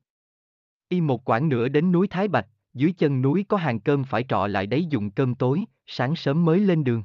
Y 0.90 1.02
một 1.02 1.30
quãng 1.30 1.50
nữa 1.50 1.68
đến 1.68 1.92
núi 1.92 2.08
Thái 2.08 2.28
Bạch, 2.28 2.48
dưới 2.74 2.92
chân 2.92 3.22
núi 3.22 3.46
có 3.48 3.58
hàng 3.58 3.80
cơm 3.80 4.04
phải 4.04 4.26
trọ 4.30 4.48
lại 4.48 4.68
đấy 4.68 4.86
dùng 4.86 5.12
cơm 5.12 5.36
tối, 5.36 5.64
sáng 5.86 6.16
sớm 6.16 6.46
mới 6.46 6.60
lên 6.60 6.84
đường. 6.84 7.04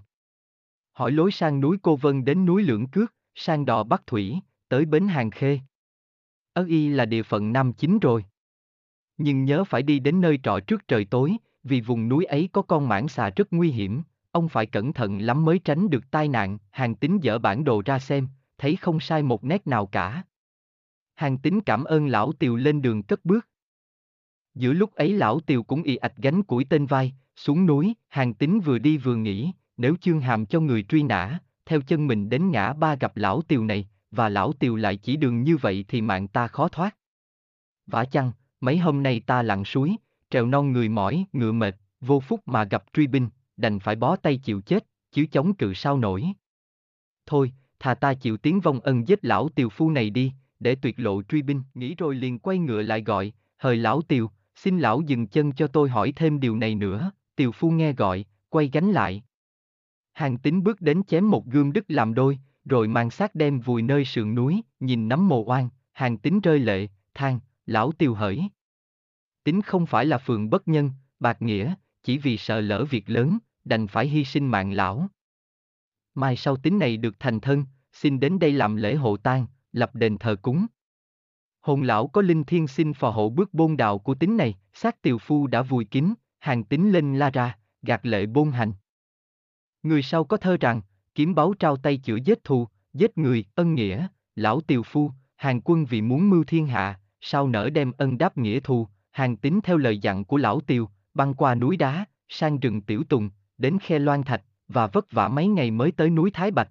Hỏi 0.93 1.13
lối 1.13 1.33
sang 1.33 1.61
núi 1.61 1.77
Cô 1.83 1.97
Vân 1.97 2.25
đến 2.25 2.47
núi 2.47 2.63
Lưỡng 2.63 2.87
Cước, 2.87 3.15
sang 3.35 3.65
đò 3.65 3.85
Bắc 3.85 4.07
Thủy, 4.07 4.41
tới 4.69 4.85
bến 4.85 5.09
Hàng 5.09 5.31
Khê. 5.31 5.61
Ớ 6.53 6.65
y 6.69 6.89
là 6.89 7.05
địa 7.05 7.23
phận 7.23 7.53
Nam 7.53 7.73
chính 7.73 7.99
rồi. 7.99 8.25
Nhưng 9.17 9.45
nhớ 9.45 9.65
phải 9.65 9.83
đi 9.83 9.99
đến 9.99 10.21
nơi 10.21 10.39
trọ 10.43 10.61
trước 10.61 10.89
trời 10.89 11.05
tối, 11.05 11.37
vì 11.63 11.81
vùng 11.81 12.09
núi 12.09 12.25
ấy 12.25 12.49
có 12.53 12.63
con 12.63 12.89
mãng 12.89 13.09
xà 13.09 13.31
rất 13.37 13.53
nguy 13.53 13.71
hiểm, 13.71 14.03
ông 14.31 14.49
phải 14.49 14.67
cẩn 14.67 14.93
thận 14.93 15.19
lắm 15.19 15.45
mới 15.45 15.59
tránh 15.59 15.91
được 15.91 16.11
tai 16.11 16.29
nạn, 16.29 16.59
hàng 16.71 16.95
tính 16.95 17.19
dở 17.23 17.39
bản 17.39 17.65
đồ 17.65 17.83
ra 17.85 17.99
xem, 17.99 18.29
thấy 18.59 18.77
không 18.77 19.01
sai 19.01 19.23
một 19.23 19.45
nét 19.45 19.67
nào 19.67 19.87
cả. 19.87 20.23
Hàng 21.15 21.39
tính 21.39 21.61
cảm 21.61 21.85
ơn 21.85 22.07
lão 22.07 22.33
tiều 22.33 22.57
lên 22.57 22.83
đường 22.83 23.03
cất 23.03 23.25
bước. 23.25 23.49
Giữa 24.55 24.73
lúc 24.73 24.95
ấy 24.95 25.13
lão 25.13 25.41
tiều 25.41 25.63
cũng 25.63 25.83
y 25.83 25.97
ạch 25.97 26.17
gánh 26.17 26.43
củi 26.43 26.65
tên 26.65 26.87
vai, 26.87 27.15
xuống 27.37 27.67
núi, 27.67 27.95
hàng 28.09 28.35
tính 28.35 28.61
vừa 28.61 28.79
đi 28.79 28.99
vừa 28.99 29.17
nghĩ, 29.17 29.53
nếu 29.77 29.97
chương 30.01 30.21
hàm 30.21 30.47
cho 30.47 30.61
người 30.61 30.83
truy 30.83 31.03
nã, 31.03 31.39
theo 31.67 31.81
chân 31.81 32.07
mình 32.07 32.29
đến 32.29 32.51
ngã 32.51 32.73
ba 32.73 32.95
gặp 32.95 33.17
lão 33.17 33.43
tiều 33.43 33.65
này, 33.65 33.89
và 34.11 34.29
lão 34.29 34.53
tiều 34.53 34.77
lại 34.77 34.97
chỉ 34.97 35.17
đường 35.17 35.43
như 35.43 35.57
vậy 35.57 35.85
thì 35.89 36.01
mạng 36.01 36.29
ta 36.29 36.47
khó 36.47 36.69
thoát. 36.69 36.97
Vả 37.87 38.05
chăng, 38.05 38.33
mấy 38.61 38.79
hôm 38.79 39.03
nay 39.03 39.21
ta 39.27 39.43
lặn 39.43 39.65
suối, 39.65 39.97
trèo 40.31 40.47
non 40.47 40.73
người 40.73 40.89
mỏi, 40.89 41.25
ngựa 41.33 41.53
mệt, 41.53 41.77
vô 42.01 42.21
phúc 42.21 42.41
mà 42.47 42.65
gặp 42.65 42.85
truy 42.93 43.07
binh, 43.07 43.29
đành 43.57 43.79
phải 43.79 43.97
bó 43.97 44.17
tay 44.17 44.39
chịu 44.39 44.61
chết, 44.61 44.87
chứ 45.13 45.27
chống 45.33 45.55
cự 45.55 45.75
sao 45.75 45.99
nổi. 45.99 46.25
Thôi, 47.27 47.53
thà 47.79 47.95
ta 47.95 48.15
chịu 48.15 48.37
tiếng 48.37 48.61
vong 48.61 48.81
ân 48.81 49.09
giết 49.09 49.19
lão 49.23 49.49
tiều 49.49 49.69
phu 49.69 49.91
này 49.91 50.11
đi, 50.11 50.33
để 50.61 50.75
tuyệt 50.75 50.95
lộ 50.99 51.23
truy 51.23 51.43
binh, 51.43 51.63
nghĩ 51.75 51.95
rồi 51.95 52.15
liền 52.15 52.39
quay 52.39 52.59
ngựa 52.59 52.83
lại 52.83 53.03
gọi, 53.03 53.33
hời 53.59 53.77
lão 53.77 54.03
tiều, 54.03 54.31
xin 54.55 54.79
lão 54.79 55.01
dừng 55.01 55.27
chân 55.27 55.53
cho 55.53 55.67
tôi 55.67 55.89
hỏi 55.89 56.13
thêm 56.17 56.41
điều 56.41 56.57
này 56.57 56.75
nữa, 56.75 57.11
tiều 57.37 57.53
phu 57.53 57.71
nghe 57.71 57.93
gọi, 57.93 58.25
quay 58.49 58.71
gánh 58.73 58.91
lại. 58.91 59.23
Hàng 60.13 60.39
tính 60.39 60.63
bước 60.63 60.81
đến 60.81 61.03
chém 61.05 61.31
một 61.31 61.47
gươm 61.47 61.73
đứt 61.73 61.85
làm 61.89 62.15
đôi, 62.15 62.39
rồi 62.65 62.89
mang 62.89 63.11
xác 63.11 63.35
đem 63.35 63.61
vùi 63.61 63.83
nơi 63.83 64.05
sườn 64.05 64.35
núi, 64.35 64.63
nhìn 64.81 65.09
nắm 65.09 65.29
mồ 65.29 65.45
oan, 65.47 65.69
hàng 65.93 66.19
tính 66.19 66.41
rơi 66.41 66.59
lệ, 66.59 66.89
than, 67.15 67.41
lão 67.67 67.93
tiều 67.93 68.15
hởi. 68.15 68.43
Tính 69.45 69.63
không 69.63 69.87
phải 69.87 70.07
là 70.07 70.19
phường 70.19 70.51
bất 70.51 70.69
nhân, 70.69 70.91
bạc 71.21 71.43
nghĩa, 71.43 71.75
chỉ 72.03 72.19
vì 72.19 72.37
sợ 72.37 72.61
lỡ 72.61 72.85
việc 72.85 73.11
lớn, 73.11 73.39
đành 73.65 73.87
phải 73.87 74.07
hy 74.07 74.25
sinh 74.25 74.47
mạng 74.47 74.73
lão. 74.73 75.09
Mai 76.15 76.37
sau 76.37 76.57
tín 76.57 76.79
này 76.79 76.97
được 76.97 77.17
thành 77.19 77.41
thân, 77.41 77.65
xin 77.93 78.21
đến 78.21 78.39
đây 78.39 78.53
làm 78.53 78.77
lễ 78.77 78.95
hộ 78.95 79.17
tang, 79.17 79.47
lập 79.73 79.95
đền 79.95 80.19
thờ 80.19 80.37
cúng. 80.43 80.67
Hồn 81.61 81.83
lão 81.83 82.07
có 82.07 82.23
linh 82.23 82.45
thiên 82.45 82.67
xin 82.67 82.93
phò 82.93 83.11
hộ 83.11 83.29
bước 83.29 83.55
bôn 83.55 83.77
đạo 83.77 83.99
của 83.99 84.15
tín 84.15 84.37
này, 84.37 84.55
xác 84.73 85.03
tiều 85.03 85.19
phu 85.19 85.47
đã 85.47 85.63
vùi 85.63 85.85
kín, 85.85 86.15
hàng 86.39 86.65
tín 86.65 86.91
lên 86.91 87.19
la 87.19 87.31
ra, 87.31 87.59
gạt 87.83 88.07
lệ 88.07 88.27
bôn 88.27 88.51
hành. 88.51 88.73
Người 89.83 90.03
sau 90.03 90.25
có 90.25 90.37
thơ 90.37 90.57
rằng, 90.61 90.81
kiếm 91.15 91.35
báu 91.35 91.55
trao 91.55 91.77
tay 91.77 91.97
chữa 91.97 92.17
giết 92.17 92.45
thù, 92.45 92.69
giết 92.93 93.19
người, 93.19 93.45
ân 93.55 93.75
nghĩa, 93.75 94.07
lão 94.37 94.61
tiều 94.61 94.83
phu, 94.83 95.11
hàng 95.37 95.61
quân 95.65 95.85
vì 95.85 96.03
muốn 96.03 96.31
mưu 96.31 96.45
thiên 96.45 96.67
hạ, 96.67 97.01
sao 97.21 97.49
nở 97.49 97.71
đem 97.71 97.93
ân 97.99 98.19
đáp 98.19 98.39
nghĩa 98.39 98.61
thù, 98.61 98.89
hàng 99.11 99.37
tín 99.37 99.61
theo 99.65 99.77
lời 99.77 99.99
dặn 99.99 100.25
của 100.25 100.37
lão 100.37 100.61
tiều, 100.61 100.89
băng 101.15 101.35
qua 101.35 101.55
núi 101.55 101.77
đá, 101.77 102.05
sang 102.29 102.61
rừng 102.61 102.83
tiểu 102.83 103.03
tùng, 103.09 103.31
đến 103.59 103.79
khe 103.79 103.99
loan 103.99 104.23
thạch, 104.23 104.43
và 104.69 104.87
vất 104.87 105.13
vả 105.13 105.29
mấy 105.29 105.47
ngày 105.47 105.71
mới 105.71 105.93
tới 105.93 106.11
núi 106.11 106.31
Thái 106.31 106.51
Bạch. 106.51 106.71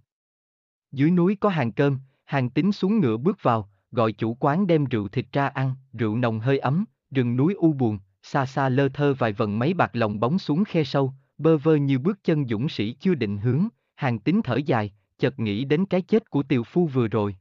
Dưới 0.91 1.11
núi 1.11 1.37
có 1.39 1.49
hàng 1.49 1.71
cơm, 1.71 1.99
hàng 2.25 2.49
tính 2.49 2.71
xuống 2.71 2.99
ngựa 2.99 3.17
bước 3.17 3.43
vào, 3.43 3.69
gọi 3.91 4.11
chủ 4.11 4.33
quán 4.39 4.67
đem 4.67 4.85
rượu 4.85 5.07
thịt 5.07 5.25
ra 5.31 5.47
ăn, 5.47 5.75
rượu 5.93 6.17
nồng 6.17 6.39
hơi 6.39 6.59
ấm, 6.59 6.85
rừng 7.11 7.35
núi 7.35 7.53
u 7.53 7.73
buồn, 7.73 7.99
xa 8.21 8.45
xa 8.45 8.69
lơ 8.69 8.89
thơ 8.89 9.13
vài 9.13 9.33
vần 9.33 9.59
mấy 9.59 9.73
bạc 9.73 9.95
lồng 9.95 10.19
bóng 10.19 10.39
xuống 10.39 10.63
khe 10.63 10.83
sâu, 10.83 11.13
bơ 11.37 11.57
vơ 11.57 11.75
như 11.75 11.99
bước 11.99 12.23
chân 12.23 12.47
dũng 12.47 12.69
sĩ 12.69 12.93
chưa 12.93 13.15
định 13.15 13.37
hướng, 13.37 13.67
hàng 13.95 14.19
tính 14.19 14.41
thở 14.43 14.55
dài, 14.55 14.93
chợt 15.17 15.39
nghĩ 15.39 15.65
đến 15.65 15.85
cái 15.85 16.01
chết 16.01 16.29
của 16.29 16.43
tiều 16.43 16.63
phu 16.63 16.87
vừa 16.87 17.07
rồi. 17.07 17.35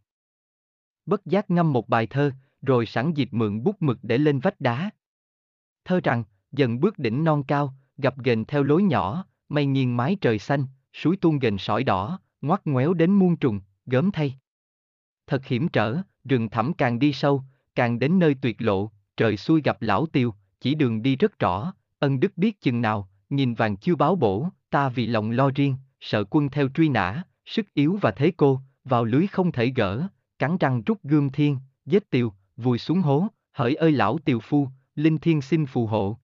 Bất 1.07 1.27
giác 1.27 1.51
ngâm 1.51 1.73
một 1.73 1.89
bài 1.89 2.07
thơ, 2.07 2.33
rồi 2.63 2.87
sẵn 2.87 3.13
dịp 3.15 3.29
mượn 3.33 3.63
bút 3.63 3.83
mực 3.83 3.99
để 4.03 4.19
lên 4.19 4.41
vách 4.41 4.61
đá. 4.61 4.91
Thơ 5.85 6.01
rằng, 6.05 6.25
dần 6.53 6.81
bước 6.81 6.99
đỉnh 6.99 7.25
non 7.25 7.43
cao, 7.43 7.75
gặp 7.99 8.15
ghềnh 8.19 8.45
theo 8.45 8.63
lối 8.63 8.83
nhỏ, 8.83 9.25
mây 9.53 9.67
nghiêng 9.67 9.97
mái 9.97 10.17
trời 10.21 10.39
xanh, 10.39 10.67
suối 10.93 11.17
tuôn 11.17 11.39
gần 11.39 11.59
sỏi 11.59 11.85
đỏ, 11.85 12.21
ngoắt 12.43 12.61
ngoéo 12.65 12.95
đến 12.95 13.13
muôn 13.13 13.37
trùng, 13.37 13.61
gớm 13.87 14.11
thay. 14.11 14.39
Thật 15.27 15.47
hiểm 15.47 15.69
trở, 15.69 15.97
rừng 16.25 16.49
thẳm 16.49 16.73
càng 16.73 16.99
đi 16.99 17.13
sâu, 17.13 17.43
càng 17.75 17.99
đến 17.99 18.19
nơi 18.19 18.37
tuyệt 18.43 18.57
lộ, 18.63 18.91
trời 19.17 19.37
xuôi 19.37 19.63
gặp 19.63 19.83
lão 19.83 20.07
tiêu, 20.07 20.35
chỉ 20.61 20.75
đường 20.75 21.03
đi 21.03 21.17
rất 21.17 21.39
rõ, 21.39 21.73
ân 21.99 22.21
đức 22.21 22.33
biết 22.37 22.61
chừng 22.61 22.81
nào, 22.81 23.09
nhìn 23.31 23.55
vàng 23.55 23.77
chưa 23.77 23.95
báo 23.95 24.17
bổ, 24.17 24.49
ta 24.71 24.89
vì 24.89 25.07
lòng 25.07 25.31
lo 25.31 25.51
riêng, 25.55 25.77
sợ 26.01 26.25
quân 26.31 26.49
theo 26.49 26.69
truy 26.69 26.89
nã, 26.89 27.23
sức 27.47 27.75
yếu 27.75 27.99
và 28.01 28.11
thế 28.11 28.33
cô, 28.37 28.61
vào 28.85 29.05
lưới 29.05 29.27
không 29.27 29.53
thể 29.53 29.73
gỡ, 29.77 30.07
cắn 30.39 30.59
răng 30.59 30.83
rút 30.87 31.03
gươm 31.03 31.31
thiên, 31.31 31.59
giết 31.87 32.11
tiều, 32.11 32.33
vùi 32.57 32.79
xuống 32.79 33.01
hố, 33.01 33.27
hỡi 33.53 33.75
ơi 33.75 33.93
lão 33.93 34.19
tiều 34.19 34.41
phu, 34.41 34.69
linh 34.95 35.19
thiên 35.19 35.43
xin 35.43 35.67
phù 35.67 35.87
hộ. 35.87 36.19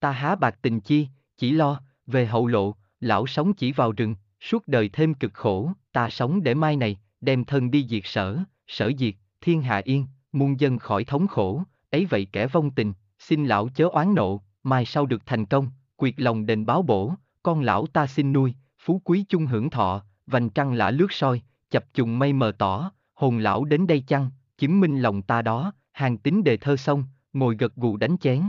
Ta 0.00 0.10
há 0.10 0.34
bạc 0.34 0.58
tình 0.62 0.80
chi, 0.80 1.08
chỉ 1.36 1.50
lo, 1.50 1.80
về 2.06 2.26
hậu 2.26 2.46
lộ, 2.46 2.74
lão 3.00 3.26
sống 3.26 3.54
chỉ 3.54 3.72
vào 3.72 3.92
rừng, 3.92 4.14
suốt 4.40 4.68
đời 4.68 4.90
thêm 4.92 5.14
cực 5.14 5.34
khổ, 5.34 5.72
ta 5.92 6.10
sống 6.10 6.42
để 6.42 6.54
mai 6.54 6.76
này, 6.76 6.96
đem 7.20 7.44
thân 7.44 7.70
đi 7.70 7.86
diệt 7.90 8.02
sở, 8.04 8.38
sở 8.66 8.92
diệt, 8.98 9.14
thiên 9.40 9.62
hạ 9.62 9.82
yên, 9.84 10.06
muôn 10.32 10.60
dân 10.60 10.78
khỏi 10.78 11.04
thống 11.04 11.26
khổ, 11.26 11.62
ấy 11.90 12.06
vậy 12.06 12.26
kẻ 12.32 12.46
vong 12.46 12.70
tình, 12.70 12.92
xin 13.18 13.46
lão 13.46 13.68
chớ 13.68 13.88
oán 13.92 14.14
nộ, 14.14 14.40
mai 14.62 14.84
sau 14.84 15.06
được 15.06 15.22
thành 15.26 15.46
công, 15.46 15.70
quyệt 15.96 16.14
lòng 16.16 16.46
đền 16.46 16.66
báo 16.66 16.82
bổ, 16.82 17.14
con 17.42 17.60
lão 17.60 17.86
ta 17.86 18.06
xin 18.06 18.32
nuôi, 18.32 18.54
phú 18.78 19.00
quý 19.04 19.24
chung 19.28 19.46
hưởng 19.46 19.70
thọ, 19.70 20.02
vành 20.26 20.50
trăng 20.50 20.72
lã 20.72 20.90
lướt 20.90 21.12
soi, 21.12 21.42
chập 21.70 21.94
trùng 21.94 22.18
mây 22.18 22.32
mờ 22.32 22.52
tỏ, 22.58 22.92
hồn 23.14 23.38
lão 23.38 23.64
đến 23.64 23.86
đây 23.86 24.04
chăng, 24.06 24.30
chứng 24.58 24.80
minh 24.80 25.00
lòng 25.00 25.22
ta 25.22 25.42
đó, 25.42 25.72
hàng 25.92 26.18
tính 26.18 26.44
đề 26.44 26.56
thơ 26.56 26.76
xong, 26.76 27.04
ngồi 27.32 27.56
gật 27.56 27.76
gù 27.76 27.96
đánh 27.96 28.16
chén, 28.18 28.42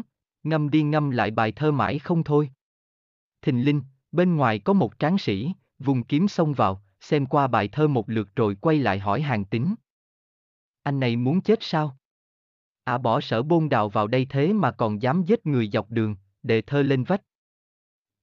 ngâm 0.44 0.70
đi 0.70 0.84
ngâm 0.84 1.10
lại 1.10 1.32
bài 1.32 1.52
thơ 1.52 1.72
mãi 1.72 2.00
không 2.00 2.24
thôi. 2.24 2.50
Thình 3.42 3.66
linh, 3.66 3.82
bên 4.12 4.36
ngoài 4.36 4.60
có 4.60 4.74
một 4.74 5.00
tráng 5.00 5.18
sĩ, 5.18 5.54
vùng 5.80 6.04
kiếm 6.04 6.28
xông 6.28 6.54
vào, 6.54 6.82
xem 7.00 7.26
qua 7.26 7.48
bài 7.48 7.68
thơ 7.68 7.88
một 7.88 8.10
lượt 8.10 8.30
rồi 8.36 8.56
quay 8.56 8.78
lại 8.78 9.00
hỏi 9.00 9.22
hàng 9.22 9.46
tính. 9.46 9.76
Anh 10.84 11.00
này 11.00 11.16
muốn 11.16 11.42
chết 11.42 11.60
sao? 11.62 11.98
À 12.84 12.98
bỏ 12.98 13.22
sở 13.22 13.44
bôn 13.44 13.70
đào 13.70 13.90
vào 13.90 14.08
đây 14.08 14.28
thế 14.30 14.54
mà 14.54 14.72
còn 14.72 15.02
dám 15.02 15.24
giết 15.24 15.46
người 15.46 15.70
dọc 15.74 15.92
đường, 15.92 16.16
để 16.44 16.62
thơ 16.62 16.82
lên 16.82 17.04
vách. 17.04 17.22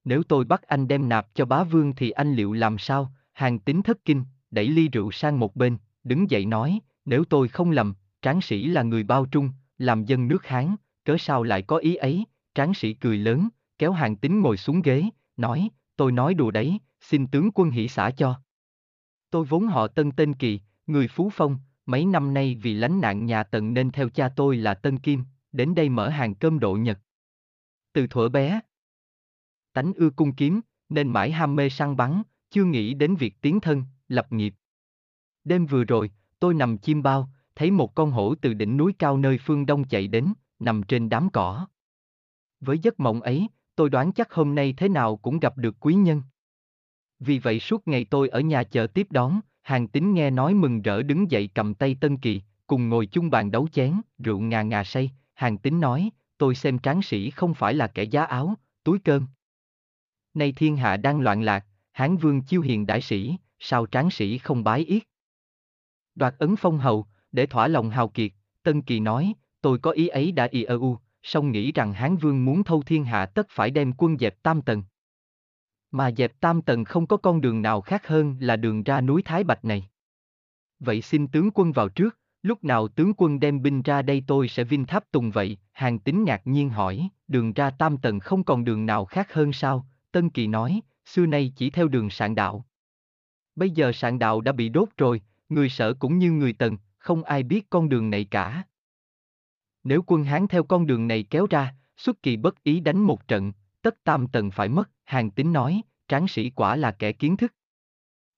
Nếu 0.04 0.23
tôi 0.23 0.44
bắt 0.44 0.62
anh 0.62 0.88
đem 0.88 1.09
nạp 1.09 1.35
cho 1.35 1.44
bá 1.44 1.64
vương 1.64 1.94
thì 1.94 2.11
anh 2.11 2.35
liệu 2.35 2.52
làm 2.52 2.78
sao? 2.78 3.12
Hàng 3.33 3.59
tính 3.59 3.83
thất 3.83 4.04
kinh, 4.04 4.25
đẩy 4.50 4.68
ly 4.68 4.88
rượu 4.88 5.11
sang 5.11 5.40
một 5.40 5.56
bên, 5.56 5.78
đứng 6.04 6.30
dậy 6.30 6.47
nói, 6.47 6.80
nếu 7.04 7.25
tôi 7.25 7.49
không 7.49 7.71
lầm, 7.71 7.94
tráng 8.23 8.40
sĩ 8.40 8.66
là 8.66 8.83
người 8.83 9.02
bao 9.02 9.26
trung, 9.26 9.50
làm 9.78 10.04
dân 10.04 10.28
nước 10.28 10.47
Hán, 10.47 10.76
cớ 11.04 11.16
sao 11.18 11.42
lại 11.42 11.62
có 11.62 11.76
ý 11.76 11.94
ấy, 11.94 12.25
tráng 12.54 12.75
sĩ 12.75 12.94
cười 12.94 13.18
lớn, 13.18 13.49
kéo 13.85 13.93
hàng 13.93 14.17
tính 14.17 14.41
ngồi 14.41 14.57
xuống 14.57 14.83
ghế, 14.83 15.05
nói, 15.37 15.69
tôi 15.97 16.12
nói 16.12 16.35
đùa 16.35 16.50
đấy, 16.50 16.79
xin 17.00 17.26
tướng 17.26 17.50
quân 17.55 17.71
hỷ 17.71 17.88
xả 17.88 18.11
cho. 18.11 18.41
Tôi 19.31 19.45
vốn 19.45 19.67
họ 19.67 19.88
Tân 19.88 20.12
Tên 20.12 20.35
Kỳ, 20.35 20.61
người 20.87 21.09
Phú 21.09 21.31
Phong, 21.33 21.59
mấy 21.87 22.05
năm 22.07 22.35
nay 22.35 22.59
vì 22.62 22.75
lánh 22.75 23.00
nạn 23.00 23.26
nhà 23.26 23.43
Tần 23.43 23.75
nên 23.75 23.91
theo 23.91 24.09
cha 24.09 24.29
tôi 24.37 24.57
là 24.57 24.75
Tân 24.75 24.99
Kim, 24.99 25.25
đến 25.53 25.75
đây 25.75 25.88
mở 25.88 26.09
hàng 26.09 26.35
cơm 26.35 26.59
độ 26.59 26.75
nhật. 26.75 26.99
Từ 27.93 28.07
thuở 28.07 28.29
bé, 28.29 28.61
tánh 29.73 29.93
ưa 29.97 30.11
cung 30.11 30.35
kiếm, 30.35 30.61
nên 30.88 31.09
mãi 31.09 31.33
ham 31.33 31.57
mê 31.57 31.69
săn 31.69 31.97
bắn, 31.97 32.23
chưa 32.50 32.64
nghĩ 32.64 32.95
đến 32.95 33.14
việc 33.14 33.35
tiến 33.41 33.61
thân, 33.61 33.85
lập 34.09 34.33
nghiệp. 34.33 34.55
Đêm 35.45 35.67
vừa 35.67 35.85
rồi, 35.85 36.11
tôi 36.38 36.55
nằm 36.55 36.79
chim 36.79 37.03
bao, 37.03 37.31
thấy 37.55 37.71
một 37.71 37.95
con 37.95 38.11
hổ 38.11 38.35
từ 38.35 38.55
đỉnh 38.55 38.76
núi 38.76 38.95
cao 38.99 39.19
nơi 39.19 39.38
phương 39.38 39.67
đông 39.67 39.88
chạy 39.88 40.07
đến, 40.07 40.33
nằm 40.59 40.83
trên 40.83 41.09
đám 41.09 41.31
cỏ. 41.31 41.67
Với 42.61 42.79
giấc 42.79 43.00
mộng 43.00 43.21
ấy, 43.21 43.49
tôi 43.76 43.90
đoán 43.90 44.12
chắc 44.12 44.33
hôm 44.33 44.54
nay 44.54 44.75
thế 44.76 44.88
nào 44.88 45.16
cũng 45.16 45.40
gặp 45.40 45.59
được 45.59 45.76
quý 45.81 45.95
nhân. 45.95 46.23
Vì 47.19 47.38
vậy 47.38 47.61
suốt 47.61 47.88
ngày 47.88 48.07
tôi 48.11 48.28
ở 48.28 48.40
nhà 48.40 48.62
chờ 48.62 48.87
tiếp 48.87 49.07
đón, 49.11 49.40
hàng 49.62 49.88
tính 49.88 50.14
nghe 50.14 50.31
nói 50.31 50.54
mừng 50.54 50.83
rỡ 50.83 51.02
đứng 51.02 51.31
dậy 51.31 51.50
cầm 51.54 51.75
tay 51.75 51.97
Tân 52.00 52.16
Kỳ, 52.16 52.43
cùng 52.66 52.88
ngồi 52.88 53.07
chung 53.07 53.31
bàn 53.31 53.50
đấu 53.50 53.69
chén, 53.69 54.00
rượu 54.19 54.40
ngà 54.40 54.62
ngà 54.62 54.85
say, 54.85 55.11
hàng 55.35 55.59
tính 55.59 55.81
nói, 55.81 56.11
tôi 56.38 56.54
xem 56.54 56.78
tráng 56.78 57.02
sĩ 57.02 57.31
không 57.31 57.54
phải 57.54 57.75
là 57.75 57.87
kẻ 57.87 58.02
giá 58.04 58.25
áo, 58.25 58.54
túi 58.85 58.99
cơm. 58.99 59.26
Nay 60.35 60.52
thiên 60.52 60.76
hạ 60.76 60.97
đang 60.97 61.21
loạn 61.21 61.43
lạc, 61.43 61.66
Hán 61.93 62.16
vương 62.16 62.43
chiêu 62.43 62.61
hiền 62.61 62.87
đại 62.87 63.00
sĩ, 63.00 63.37
sao 63.59 63.87
tráng 63.87 64.11
sĩ 64.11 64.38
không 64.38 64.64
bái 64.64 64.81
yết? 64.81 65.02
Đoạt 66.14 66.35
ấn 66.38 66.57
phong 66.57 66.78
hầu, 66.78 67.07
để 67.33 67.47
thỏa 67.47 67.69
lòng 67.69 67.90
hào 67.90 68.09
kiệt, 68.09 68.33
Tân 68.62 68.83
Kỳ 68.83 69.00
nói, 69.00 69.35
tôi 69.61 69.78
có 69.78 69.90
ý 69.90 70.09
ấy 70.09 70.33
đã 70.33 70.49
y 70.50 70.62
ơ 70.62 70.78
u, 70.78 70.99
song 71.25 71.52
nghĩ 71.52 71.73
rằng 71.73 71.93
Hán 71.93 72.16
vương 72.16 72.45
muốn 72.45 72.64
thâu 72.64 72.83
thiên 72.83 73.04
hạ 73.04 73.26
tất 73.26 73.47
phải 73.50 73.71
đem 73.71 73.93
quân 73.99 74.19
dẹp 74.19 74.43
tam 74.43 74.62
tầng. 74.62 74.83
Mà 75.90 76.11
dẹp 76.11 76.40
tam 76.40 76.62
tầng 76.62 76.85
không 76.85 77.07
có 77.07 77.16
con 77.16 77.40
đường 77.40 77.62
nào 77.62 77.81
khác 77.81 78.07
hơn 78.07 78.37
là 78.40 78.57
đường 78.57 78.83
ra 78.83 79.00
núi 79.00 79.23
Thái 79.23 79.45
Bạch 79.45 79.64
này. 79.64 79.88
Vậy 80.78 81.02
xin 81.02 81.28
tướng 81.28 81.50
quân 81.54 81.73
vào 81.73 81.88
trước, 81.88 82.19
lúc 82.43 82.64
nào 82.64 82.88
tướng 82.88 83.12
quân 83.16 83.40
đem 83.40 83.62
binh 83.62 83.83
ra 83.83 84.02
đây 84.02 84.25
tôi 84.26 84.49
sẽ 84.49 84.64
vinh 84.64 84.85
tháp 84.85 85.11
tùng 85.11 85.31
vậy, 85.31 85.59
hàng 85.73 85.99
tính 85.99 86.25
ngạc 86.25 86.43
nhiên 86.45 86.71
hỏi, 86.71 87.09
đường 87.28 87.52
ra 87.52 87.71
tam 87.71 87.97
tầng 87.97 88.21
không 88.21 88.45
còn 88.45 88.64
đường 88.64 88.87
nào 88.87 89.04
khác 89.04 89.33
hơn 89.33 89.52
sao, 89.52 89.87
Tân 90.12 90.31
Kỳ 90.31 90.47
nói, 90.47 90.81
xưa 91.04 91.26
nay 91.26 91.52
chỉ 91.57 91.71
theo 91.71 91.88
đường 91.88 92.11
sạn 92.11 92.35
đạo. 92.35 92.64
Bây 93.57 93.71
giờ 93.71 93.93
sạn 93.93 94.19
đạo 94.19 94.40
đã 94.40 94.52
bị 94.52 94.69
đốt 94.69 94.88
rồi, 94.97 95.23
người 95.49 95.69
sở 95.69 95.95
cũng 95.95 96.19
như 96.19 96.33
người 96.33 96.52
tần, 96.52 96.76
không 96.99 97.25
ai 97.25 97.43
biết 97.43 97.71
con 97.71 97.88
đường 97.88 98.11
này 98.11 98.25
cả. 98.25 98.62
Nếu 99.85 100.03
quân 100.07 100.25
Hán 100.25 100.47
theo 100.49 100.64
con 100.64 100.87
đường 100.87 101.09
này 101.09 101.23
kéo 101.23 101.47
ra, 101.50 101.75
xuất 101.97 102.23
kỳ 102.23 102.37
bất 102.37 102.62
ý 102.62 102.81
đánh 102.81 102.99
một 103.03 103.29
trận, 103.29 103.53
tất 103.83 104.05
tam 104.05 104.26
tần 104.29 104.50
phải 104.50 104.69
mất, 104.69 104.91
hàng 105.05 105.31
tính 105.31 105.53
nói, 105.53 105.83
tráng 106.09 106.29
sĩ 106.29 106.50
quả 106.50 106.76
là 106.76 106.91
kẻ 106.91 107.12
kiến 107.12 107.37
thức. 107.37 107.55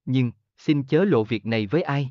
Nhưng, 0.05 0.33
xin 0.59 0.83
chớ 0.83 1.05
lộ 1.05 1.25
việc 1.25 1.47
này 1.47 1.67
với 1.67 1.83
ai. 1.83 2.11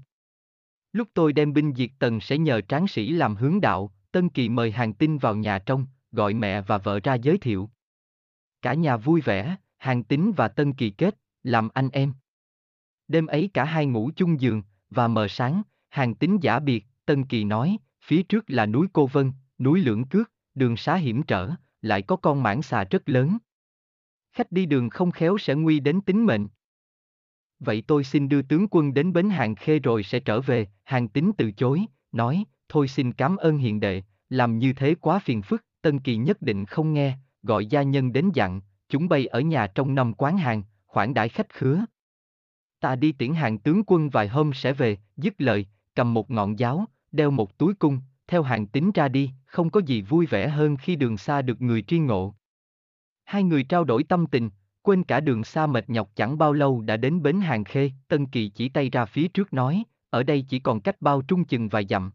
Lúc 0.94 1.08
tôi 1.14 1.34
đem 1.34 1.54
binh 1.54 1.74
diệt 1.76 1.90
tần 2.00 2.22
sẽ 2.22 2.38
nhờ 2.38 2.62
tráng 2.62 2.88
sĩ 2.88 3.10
làm 3.10 3.36
hướng 3.36 3.62
đạo, 3.62 3.92
Tân 4.12 4.30
Kỳ 4.30 4.50
mời 4.50 4.72
hàng 4.72 4.94
tinh 4.94 5.18
vào 5.18 5.36
nhà 5.36 5.60
trong, 5.60 5.86
gọi 6.12 6.34
mẹ 6.34 6.62
và 6.62 6.78
vợ 6.78 7.00
ra 7.04 7.14
giới 7.14 7.38
thiệu. 7.38 7.70
Cả 8.62 8.74
nhà 8.74 8.98
vui 8.98 9.22
vẻ, 9.22 9.56
hàng 9.78 10.04
tính 10.04 10.34
và 10.38 10.48
Tân 10.48 10.74
Kỳ 10.74 10.90
kết, 10.90 11.18
làm 11.44 11.70
anh 11.74 11.90
em. 11.90 12.14
Đêm 13.08 13.28
ấy 13.28 13.50
cả 13.54 13.64
hai 13.66 13.86
ngủ 13.86 14.12
chung 14.16 14.42
giường, 14.42 14.64
và 14.90 15.08
mờ 15.08 15.28
sáng, 15.28 15.62
hàng 15.90 16.16
tính 16.16 16.38
giả 16.42 16.60
biệt, 16.60 16.86
Tân 17.06 17.26
Kỳ 17.26 17.44
nói, 17.44 17.78
phía 18.06 18.24
trước 18.24 18.46
là 18.48 18.66
núi 18.66 18.88
Cô 18.94 19.08
Vân, 19.08 19.32
núi 19.60 19.80
Lưỡng 19.80 20.06
Cước, 20.06 20.32
đường 20.56 20.78
xá 20.78 20.96
hiểm 20.96 21.24
trở, 21.24 21.52
lại 21.82 22.02
có 22.02 22.16
con 22.16 22.44
mãng 22.44 22.62
xà 22.62 22.84
rất 22.84 23.10
lớn. 23.10 23.38
Khách 24.34 24.52
đi 24.52 24.66
đường 24.66 24.90
không 24.90 25.12
khéo 25.12 25.38
sẽ 25.38 25.56
nguy 25.56 25.80
đến 25.80 26.02
tính 26.02 26.26
mệnh. 26.26 26.48
Vậy 27.60 27.84
tôi 27.88 28.04
xin 28.04 28.30
đưa 28.30 28.42
tướng 28.42 28.68
quân 28.72 28.94
đến 28.94 29.14
bến 29.14 29.30
hàng 29.30 29.56
khê 29.56 29.80
rồi 29.80 30.04
sẽ 30.04 30.20
trở 30.20 30.42
về, 30.42 30.68
hàng 30.84 31.08
tính 31.08 31.32
từ 31.38 31.52
chối, 31.52 31.86
nói, 32.12 32.46
thôi 32.70 32.88
xin 32.88 33.12
cảm 33.12 33.38
ơn 33.38 33.58
hiền 33.58 33.80
đệ, 33.80 34.04
làm 34.30 34.58
như 34.58 34.74
thế 34.74 34.96
quá 34.96 35.20
phiền 35.20 35.42
phức, 35.42 35.66
Tân 35.82 36.00
Kỳ 36.00 36.18
nhất 36.18 36.42
định 36.42 36.66
không 36.66 36.94
nghe, 36.94 37.18
gọi 37.44 37.66
gia 37.66 37.84
nhân 37.84 38.14
đến 38.14 38.30
dặn, 38.34 38.62
chúng 38.90 39.10
bay 39.10 39.26
ở 39.26 39.40
nhà 39.40 39.68
trong 39.68 39.96
năm 39.96 40.14
quán 40.14 40.38
hàng, 40.38 40.64
khoản 40.88 41.14
đãi 41.14 41.30
khách 41.30 41.50
khứa. 41.50 41.86
Ta 42.80 42.96
đi 42.96 43.12
tiễn 43.12 43.34
hàng 43.34 43.58
tướng 43.58 43.84
quân 43.88 44.10
vài 44.10 44.28
hôm 44.28 44.54
sẽ 44.54 44.74
về, 44.74 44.98
dứt 45.18 45.34
lời, 45.38 45.66
cầm 45.96 46.14
một 46.14 46.32
ngọn 46.32 46.60
giáo, 46.60 46.86
đeo 47.16 47.32
một 47.32 47.58
túi 47.58 47.74
cung, 47.74 48.00
theo 48.28 48.44
hàng 48.44 48.68
tính 48.68 48.92
ra 48.92 49.08
đi, 49.08 49.32
không 49.46 49.70
có 49.70 49.82
gì 49.86 50.02
vui 50.02 50.26
vẻ 50.26 50.50
hơn 50.50 50.78
khi 50.78 50.96
đường 50.96 51.18
xa 51.18 51.42
được 51.42 51.62
người 51.62 51.82
tri 51.82 52.00
ngộ. 52.00 52.36
Hai 53.26 53.44
người 53.44 53.64
trao 53.64 53.84
đổi 53.84 54.04
tâm 54.04 54.28
tình, 54.28 54.50
quên 54.82 55.04
cả 55.04 55.20
đường 55.20 55.44
xa 55.44 55.68
mệt 55.68 55.90
nhọc 55.90 56.10
chẳng 56.16 56.38
bao 56.38 56.54
lâu 56.54 56.82
đã 56.82 56.98
đến 56.98 57.22
bến 57.22 57.42
hàng 57.42 57.64
khê, 57.64 57.92
Tân 58.08 58.26
Kỳ 58.26 58.50
chỉ 58.50 58.70
tay 58.70 58.90
ra 58.90 59.06
phía 59.06 59.28
trước 59.28 59.54
nói, 59.54 59.84
ở 60.10 60.24
đây 60.24 60.46
chỉ 60.50 60.60
còn 60.60 60.82
cách 60.82 61.02
bao 61.02 61.22
trung 61.22 61.46
chừng 61.46 61.70
vài 61.70 61.86
dặm. 61.90 62.12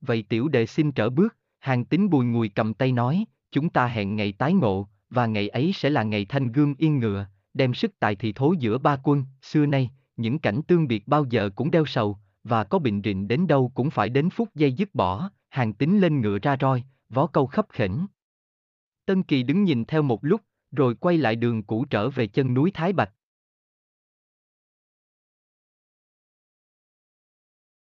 Vậy 0.00 0.24
tiểu 0.28 0.48
đệ 0.48 0.66
xin 0.66 0.92
trở 0.92 1.10
bước, 1.10 1.36
hàng 1.58 1.84
tính 1.84 2.10
bùi 2.10 2.24
ngùi 2.24 2.48
cầm 2.48 2.74
tay 2.74 2.92
nói, 2.92 3.24
chúng 3.50 3.70
ta 3.70 3.86
hẹn 3.86 4.16
ngày 4.16 4.32
tái 4.32 4.52
ngộ, 4.52 4.88
và 5.10 5.26
ngày 5.26 5.48
ấy 5.48 5.72
sẽ 5.74 5.90
là 5.90 6.02
ngày 6.02 6.24
thanh 6.24 6.52
gươm 6.52 6.74
yên 6.78 6.98
ngựa, 6.98 7.26
đem 7.54 7.74
sức 7.74 7.98
tài 7.98 8.16
thì 8.16 8.32
thố 8.32 8.54
giữa 8.58 8.78
ba 8.78 8.96
quân, 9.02 9.24
xưa 9.42 9.66
nay, 9.66 9.90
những 10.16 10.38
cảnh 10.38 10.60
tương 10.62 10.88
biệt 10.88 11.08
bao 11.08 11.24
giờ 11.24 11.50
cũng 11.56 11.70
đeo 11.70 11.86
sầu, 11.86 12.18
và 12.48 12.64
có 12.64 12.78
bệnh 12.78 13.02
rịnh 13.04 13.28
đến 13.28 13.46
đâu 13.46 13.72
cũng 13.74 13.90
phải 13.90 14.08
đến 14.08 14.30
phút 14.30 14.48
giây 14.54 14.72
dứt 14.72 14.94
bỏ, 14.94 15.30
hàng 15.48 15.72
tính 15.72 16.00
lên 16.00 16.20
ngựa 16.20 16.38
ra 16.42 16.56
roi, 16.60 16.84
vó 17.08 17.26
câu 17.26 17.46
khấp 17.46 17.66
khỉnh. 17.68 18.06
Tân 19.06 19.22
Kỳ 19.22 19.42
đứng 19.42 19.64
nhìn 19.64 19.84
theo 19.84 20.02
một 20.02 20.24
lúc, 20.24 20.40
rồi 20.72 20.94
quay 20.94 21.18
lại 21.18 21.36
đường 21.36 21.62
cũ 21.62 21.84
trở 21.90 22.10
về 22.10 22.26
chân 22.26 22.54
núi 22.54 22.70
Thái 22.74 22.92
Bạch. 22.92 23.12